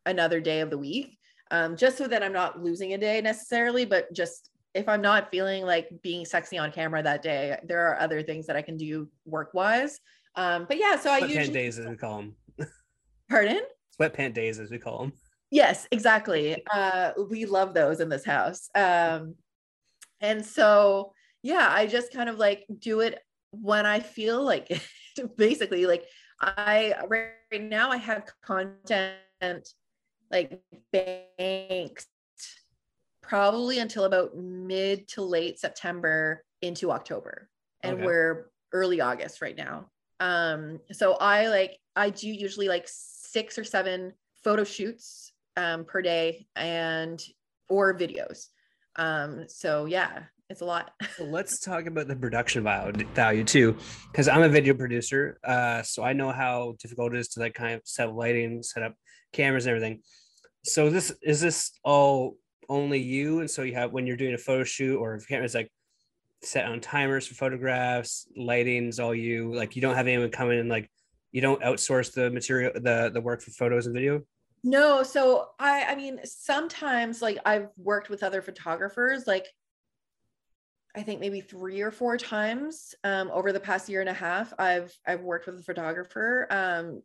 [0.06, 1.18] another day of the week.
[1.50, 5.30] Um, just so that I'm not losing a day necessarily, but just if I'm not
[5.30, 8.76] feeling like being sexy on camera that day, there are other things that I can
[8.76, 9.98] do work wise
[10.36, 12.36] um, but yeah, so I sweatpant usually days as we call them.
[13.28, 13.62] pardon.
[14.00, 15.12] Sweatpant days as we call them.
[15.50, 16.62] Yes, exactly.
[16.72, 18.70] Uh, we love those in this house.
[18.74, 19.34] Um,
[20.20, 21.12] and so
[21.42, 23.18] yeah, I just kind of like do it
[23.50, 24.82] when I feel like it.
[25.36, 26.04] basically like
[26.40, 29.68] I right now I have content
[30.30, 30.58] like
[30.90, 32.06] banked
[33.20, 37.50] probably until about mid to late September into October.
[37.82, 38.04] And Okay.
[38.06, 39.90] we're early August right now.
[40.22, 44.12] Um, so I like I do usually like six or seven
[44.44, 47.20] photo shoots um per day and
[47.68, 48.46] or videos.
[48.96, 50.92] Um, so yeah, it's a lot.
[51.18, 53.76] Let's talk about the production value, value too,
[54.12, 55.40] because I'm a video producer.
[55.42, 58.62] Uh, so I know how difficult it is to like kind of set up lighting,
[58.62, 58.94] set up
[59.32, 60.02] cameras, and everything.
[60.64, 62.36] So this is this all
[62.68, 65.54] only you, and so you have when you're doing a photo shoot or if cameras
[65.54, 65.72] like
[66.42, 69.54] set on timers for photographs, lighting's all you.
[69.54, 70.90] Like you don't have anyone coming in and like
[71.30, 74.22] you don't outsource the material, the the work for photos and video.
[74.64, 79.46] No, so I I mean sometimes like I've worked with other photographers like
[80.94, 84.52] I think maybe 3 or 4 times um over the past year and a half
[84.58, 87.02] I've I've worked with a photographer um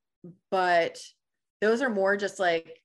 [0.52, 1.00] but
[1.62, 2.82] those are more just like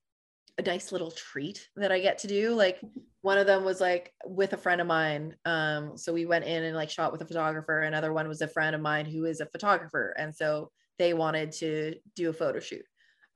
[0.59, 2.81] a nice little treat that I get to do like
[3.23, 6.65] one of them was like with a friend of mine um so we went in
[6.65, 9.41] and like shot with a photographer another one was a friend of mine who is
[9.41, 12.85] a photographer and so they wanted to do a photo shoot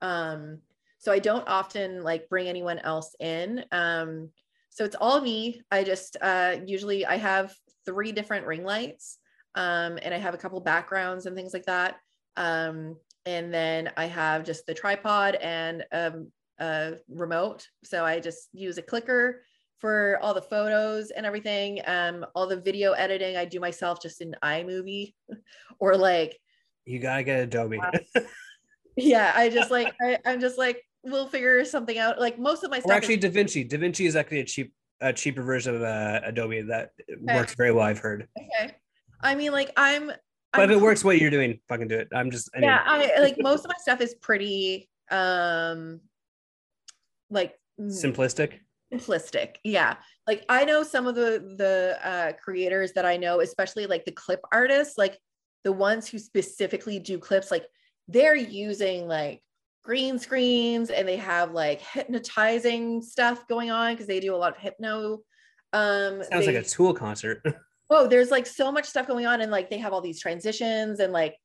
[0.02, 0.58] um
[0.98, 3.64] so I don't often like bring anyone else in.
[3.70, 4.30] Um,
[4.70, 5.62] so it's all me.
[5.70, 7.54] I just uh, usually I have
[7.84, 9.18] three different ring lights,
[9.54, 11.96] um, and I have a couple backgrounds and things like that.
[12.36, 17.66] Um, and then I have just the tripod and um, a remote.
[17.84, 19.42] So I just use a clicker
[19.78, 21.80] for all the photos and everything.
[21.86, 25.14] Um, all the video editing I do myself just in iMovie,
[25.78, 26.38] or like
[26.84, 27.80] You gotta get Adobe.
[28.96, 32.70] yeah i just like I, i'm just like we'll figure something out like most of
[32.70, 33.70] my or stuff actually is, DaVinci.
[33.70, 37.84] DaVinci is actually a cheap a cheaper version of uh, Adobe that works very well.
[37.84, 38.26] I've heard.
[38.38, 38.74] okay
[39.22, 40.16] i mean like i'm But
[40.54, 42.09] I'm if it works what you're doing, fucking do it.
[42.14, 46.00] I'm just mean, yeah i like most of my stuff is pretty um
[47.31, 48.61] like mm, simplistic.
[48.93, 49.97] simplistic yeah
[50.27, 54.12] like i know some of the the uh creators that i know especially like the
[54.12, 55.18] clip artists like
[55.64, 57.66] the ones who specifically do clips like
[58.09, 59.43] they're using like
[59.83, 64.53] green screens and they have like hypnotizing stuff going on because they do a lot
[64.53, 65.14] of hypno
[65.72, 67.43] um Sounds they- like a Tool concert.
[67.91, 70.99] oh there's like so much stuff going on and like they have all these transitions
[71.01, 71.37] and like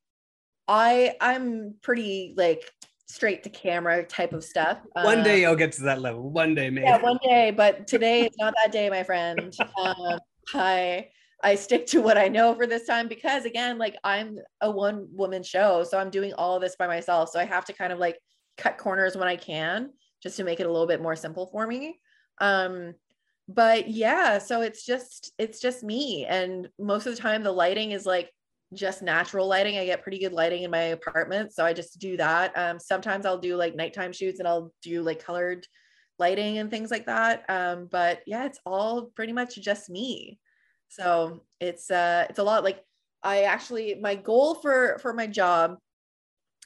[0.67, 2.69] i i'm pretty like
[3.11, 6.29] straight to camera type of stuff One day I'll get to that level.
[6.29, 6.87] One day, maybe.
[6.87, 9.53] yeah one day but today is not that day my friend
[9.83, 10.19] um,
[10.53, 11.07] i
[11.43, 15.07] i stick to what i know for this time because again like i'm a one
[15.11, 17.91] woman show so i'm doing all of this by myself so i have to kind
[17.91, 18.17] of like
[18.57, 19.89] cut corners when i can
[20.23, 21.99] just to make it a little bit more simple for me
[22.39, 22.93] um
[23.47, 27.91] but yeah so it's just it's just me and most of the time the lighting
[27.91, 28.29] is like
[28.73, 32.15] just natural lighting i get pretty good lighting in my apartment so i just do
[32.17, 35.65] that um sometimes i'll do like nighttime shoots and i'll do like colored
[36.19, 40.39] lighting and things like that um but yeah it's all pretty much just me
[40.87, 42.81] so it's uh it's a lot like
[43.23, 45.75] i actually my goal for for my job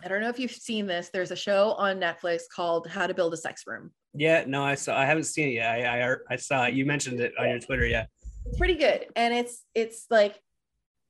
[0.03, 3.13] i don't know if you've seen this there's a show on netflix called how to
[3.13, 4.97] build a sex room Yeah, no, I saw.
[4.97, 5.67] I haven't seen it yet.
[5.69, 6.73] I I, I saw it.
[6.73, 7.85] You mentioned it on your Twitter.
[7.85, 8.05] Yeah.
[8.45, 10.39] it's pretty good and it's it's like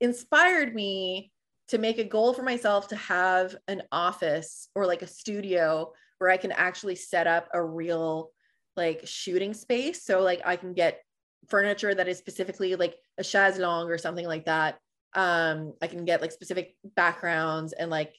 [0.02, 1.32] inspired me
[1.68, 6.30] to make a goal for myself to have an office or like a studio where
[6.30, 8.32] I can actually set up a real
[8.76, 10.04] like shooting space.
[10.04, 11.02] So like I can get
[11.48, 14.80] furniture that is specifically like a chaise-longue or something like that.
[15.14, 18.16] Um I can get like specific backgrounds and like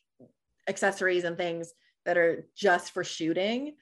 [0.69, 1.73] accessories and things
[2.05, 3.75] that are just for shooting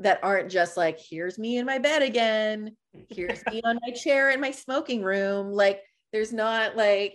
[0.00, 2.76] that aren't just like here's me in my bed again
[3.08, 5.52] here's me on my chair in my smoking room.
[5.52, 5.82] Like
[6.12, 7.14] there's not like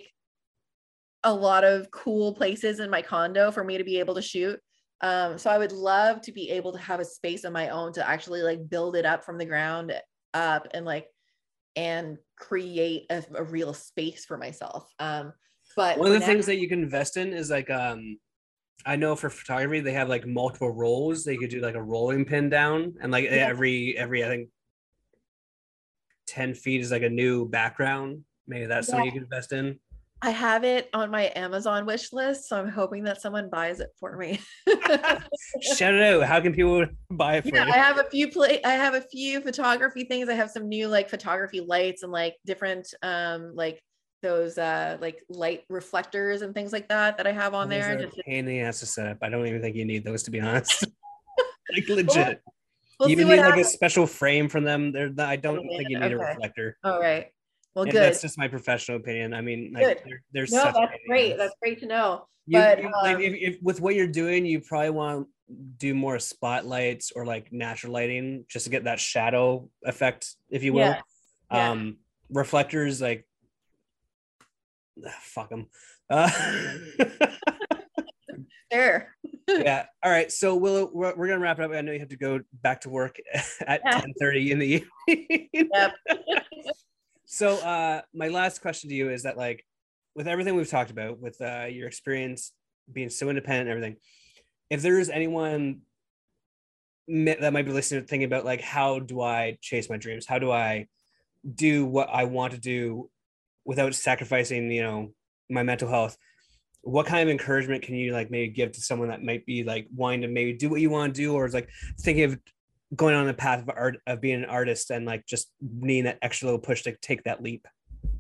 [1.23, 4.59] a lot of cool places in my condo for me to be able to shoot
[5.01, 7.91] um, so i would love to be able to have a space on my own
[7.93, 9.93] to actually like build it up from the ground
[10.33, 11.07] up and like
[11.75, 15.33] and create a, a real space for myself um,
[15.75, 18.17] but one of the now- things that you can invest in is like um
[18.85, 21.23] I know for photography they have like multiple rolls.
[21.23, 23.47] They could do like a rolling pin down, and like yeah.
[23.47, 24.49] every every I think
[26.27, 28.23] ten feet is like a new background.
[28.47, 28.91] Maybe that's yeah.
[28.91, 29.79] something you can invest in.
[30.23, 33.89] I have it on my Amazon wish list, so I'm hoping that someone buys it
[33.99, 34.39] for me.
[35.61, 36.23] Shout it out!
[36.23, 37.73] How can people buy it for yeah, you?
[37.73, 38.61] I have a few play.
[38.63, 40.29] I have a few photography things.
[40.29, 43.83] I have some new like photography lights and like different um like
[44.21, 47.97] those uh like light reflectors and things like that that I have on those there.
[48.05, 49.17] Just pain in the ass to set up.
[49.21, 50.85] I don't even think you need those to be honest.
[51.75, 52.41] like legit.
[52.97, 54.93] We'll, you even need like a special frame from them.
[54.93, 56.13] There, I don't oh, think you need okay.
[56.13, 56.77] a reflector.
[56.85, 57.27] All right.
[57.75, 58.01] Well, and good.
[58.03, 59.33] That's just my professional opinion.
[59.33, 60.03] I mean, like.
[60.33, 61.37] There, no, that's great.
[61.37, 62.27] That's great to know.
[62.45, 65.53] You, but you, um, like, if, if, with what you're doing, you probably want to
[65.77, 70.73] do more spotlights or like natural lighting just to get that shadow effect, if you
[70.73, 70.79] will.
[70.79, 71.01] Yeah.
[71.51, 71.71] Yeah.
[71.71, 71.97] Um,
[72.29, 73.25] reflectors, like
[75.21, 75.67] fuck them.
[76.09, 76.29] Uh,
[78.73, 79.15] Fair.
[79.47, 79.85] yeah.
[80.03, 80.31] All right.
[80.31, 81.71] So we'll we're, we're, gonna wrap it up.
[81.71, 83.17] I know you have to go back to work
[83.67, 84.01] at yeah.
[84.01, 85.49] ten thirty in the evening.
[85.53, 85.93] Yep.
[87.33, 89.65] So uh, my last question to you is that like
[90.13, 92.51] with everything we've talked about, with uh, your experience
[92.91, 93.95] being so independent and everything,
[94.69, 95.81] if there is anyone
[97.07, 100.27] that might be listening thinking about like how do I chase my dreams?
[100.27, 100.85] How do I
[101.55, 103.09] do what I want to do
[103.65, 105.11] without sacrificing, you know,
[105.49, 106.15] my mental health,
[106.83, 109.87] what kind of encouragement can you like maybe give to someone that might be like
[109.95, 111.69] wanting to maybe do what you want to do or is like
[111.99, 112.37] thinking of
[112.95, 116.19] going on the path of art of being an artist and like just needing that
[116.21, 117.67] extra little push to take that leap?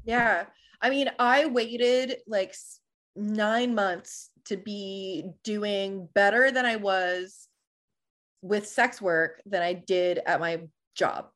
[0.03, 0.45] Yeah.
[0.81, 2.55] I mean, I waited like
[3.15, 7.47] nine months to be doing better than I was
[8.41, 10.61] with sex work than I did at my
[10.95, 11.27] job.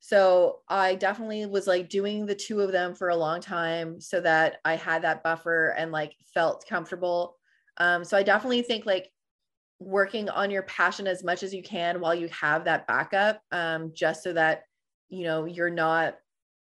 [0.00, 4.20] So I definitely was like doing the two of them for a long time so
[4.20, 7.36] that I had that buffer and like felt comfortable.
[7.78, 9.10] Um, so I definitely think like
[9.80, 13.92] working on your passion as much as you can while you have that backup, um,
[13.94, 14.62] just so that
[15.08, 16.16] you know you're not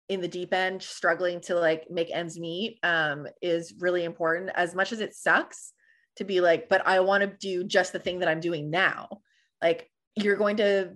[0.09, 4.49] in the deep end struggling to like make ends meet um, is really important.
[4.55, 5.73] As much as it sucks
[6.15, 9.07] to be like, but I want to do just the thing that I'm doing now.
[9.61, 10.93] Like you're going to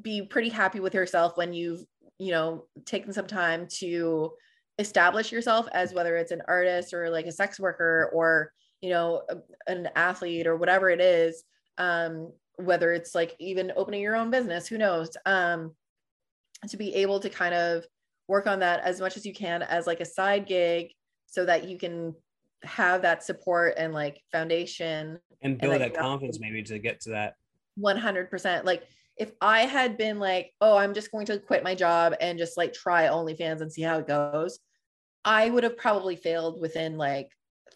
[0.00, 1.84] be pretty happy with yourself when you've
[2.18, 4.32] you know taken some time to
[4.78, 8.52] establish yourself as whether it's an artist or like a sex worker or
[8.84, 9.22] you know
[9.66, 11.42] an athlete or whatever it is
[11.78, 15.16] um whether it's like even opening your own business who knows?
[15.26, 15.74] Um
[16.68, 17.84] to be able to kind of
[18.28, 20.90] work on that as much as you can as like a side gig
[21.26, 22.14] so that you can
[22.62, 27.00] have that support and like foundation and build and, like, that confidence maybe to get
[27.00, 27.34] to that.
[27.78, 28.84] 100% like
[29.16, 32.56] if I had been like, oh, I'm just going to quit my job and just
[32.56, 34.58] like try OnlyFans and see how it goes,
[35.24, 37.28] I would have probably failed within like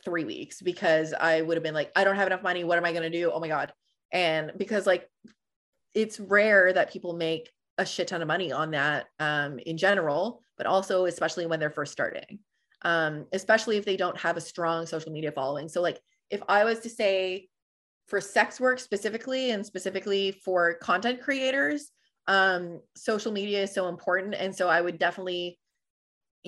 [0.08, 2.64] three weeks because I would have been like, I don't have enough money.
[2.64, 3.30] What am I going to do?
[3.30, 3.72] Oh my God.
[4.10, 5.08] And because like
[5.94, 10.42] it's rare that people make a shit ton of money on that um, in general,
[10.56, 12.38] but also especially when they're first starting,
[12.82, 15.68] um, especially if they don't have a strong social media following.
[15.68, 16.00] So, like,
[16.30, 17.48] if I was to say,
[18.06, 21.90] for sex work specifically and specifically for content creators
[22.26, 25.58] um, social media is so important and so i would definitely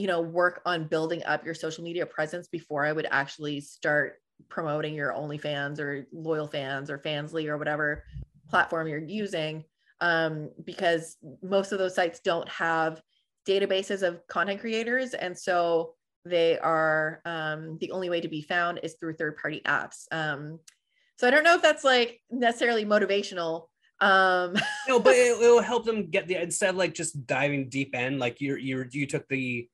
[0.01, 4.15] you know work on building up your social media presence before i would actually start
[4.49, 8.05] promoting your onlyfans or loyal fans or fansly or whatever
[8.49, 9.63] platform you're using
[10.03, 13.03] um, because most of those sites don't have
[13.47, 15.95] databases of content creators and so
[16.25, 20.59] they are um, the only way to be found is through third party apps um,
[21.21, 23.67] so I don't know if that's like necessarily motivational.
[24.01, 24.57] Um
[24.89, 28.19] no, but it, will help them get the instead of like just diving deep end,
[28.19, 29.69] like you're you you took the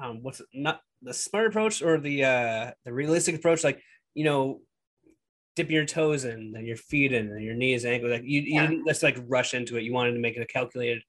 [0.00, 3.80] um what's it, not the smart approach or the uh the realistic approach, like
[4.14, 4.60] you know,
[5.56, 8.12] dipping your toes in, then your feet in, and your knees, ankles.
[8.12, 9.82] Like you, you didn't just like rush into it.
[9.82, 11.02] You wanted to make it a calculated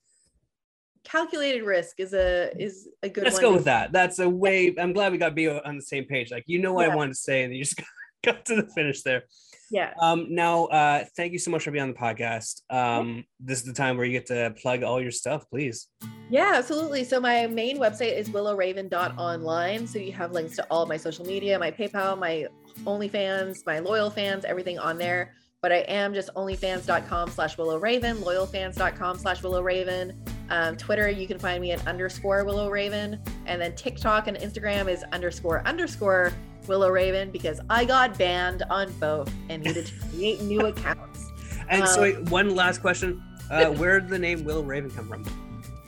[1.04, 4.92] calculated risk is a is a good let's go with that that's a way i'm
[4.92, 6.92] glad we got b on the same page like you know what yeah.
[6.92, 7.80] i wanted to say and you just
[8.26, 9.24] got to the finish there.
[9.72, 9.94] Yeah.
[10.02, 12.62] Um, now, uh, thank you so much for being on the podcast.
[12.70, 15.88] Um, this is the time where you get to plug all your stuff, please.
[16.30, 17.04] Yeah, absolutely.
[17.04, 19.88] So my main website is willowraven.online.
[19.88, 22.48] So you have links to all my social media, my PayPal, my
[22.84, 25.34] OnlyFans, my loyal fans, everything on there.
[25.62, 30.16] but I am just onlyfans.com slash willow raven, loyalfans.com slash willowraven.
[30.52, 33.20] Um, Twitter, you can find me at underscore willowraven.
[33.48, 36.34] And then TikTok and Instagram is underscore underscore
[36.68, 41.32] willow raven because I got banned on both and needed to create new accounts.
[41.70, 45.26] And um, so, one last question uh, Where did the name Willow Raven come from?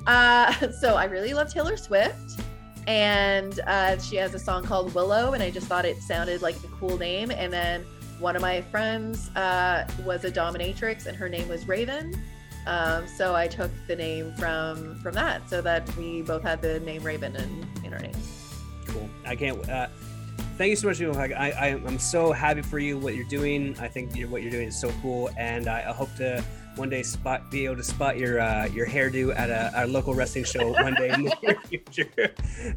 [0.08, 2.40] Uh, so, I really love Taylor Swift
[2.88, 6.56] and uh, she has a song called Willow, and I just thought it sounded like
[6.64, 7.32] a cool name.
[7.32, 7.86] And then
[8.20, 12.20] one of my friends uh, was a dominatrix, and her name was Raven.
[12.66, 16.80] Um, so I took the name from from that, so that we both had the
[16.80, 18.56] name Raven in, in our names.
[18.88, 19.10] Cool.
[19.26, 19.70] I can't.
[19.70, 19.88] Uh,
[20.58, 21.02] thank you so much.
[21.02, 22.98] I, I I'm so happy for you.
[22.98, 23.76] What you're doing.
[23.80, 26.44] I think what you're doing is so cool, and I, I hope to
[26.76, 30.14] one day spot be able to spot your uh, your hairdo at a, a local
[30.14, 32.34] wrestling show one day in the future.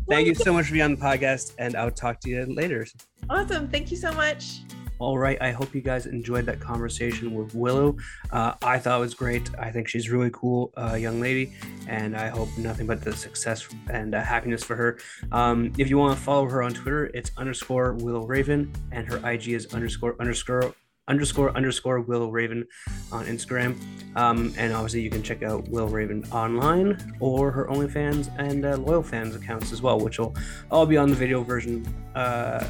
[0.08, 2.86] Thank you so much for being on the podcast, and I'll talk to you later.
[3.28, 3.68] Awesome.
[3.68, 4.60] Thank you so much.
[5.01, 5.40] All right.
[5.40, 7.96] I hope you guys enjoyed that conversation with Willow.
[8.30, 9.48] Uh, I thought it was great.
[9.59, 11.55] I think she's really cool, uh, young lady,
[11.88, 14.98] and I hope nothing but the success and uh, happiness for her.
[15.32, 19.26] Um, if you want to follow her on Twitter, it's underscore Willow Raven, and her
[19.26, 20.74] IG is underscore underscore
[21.09, 22.66] underscore underscore Will Raven
[23.11, 23.80] on Instagram.
[24.16, 28.76] Um, and obviously, you can check out Will Raven online or her OnlyFans and uh,
[28.76, 30.34] Loyal Fans accounts as well, which will
[30.70, 31.86] all be on the video version.
[32.14, 32.66] Uh,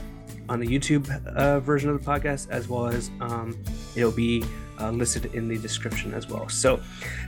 [0.51, 3.57] on the YouTube uh, version of the podcast, as well as um,
[3.96, 4.44] it'll be
[4.80, 6.48] uh, listed in the description as well.
[6.48, 6.80] So,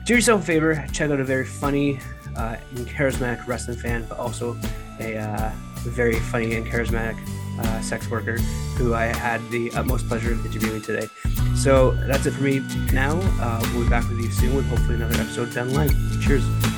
[0.05, 1.99] do yourself a favor, check out a very funny
[2.37, 4.57] uh, and charismatic wrestling fan, but also
[5.01, 7.17] a uh, very funny and charismatic
[7.61, 8.39] uh, sex worker
[8.77, 11.09] who I had the utmost pleasure of interviewing today.
[11.55, 12.61] So that's it for me
[12.93, 13.21] now.
[13.41, 16.21] Uh, we'll be back with you soon with hopefully another episode down the line.
[16.21, 16.72] Cheers.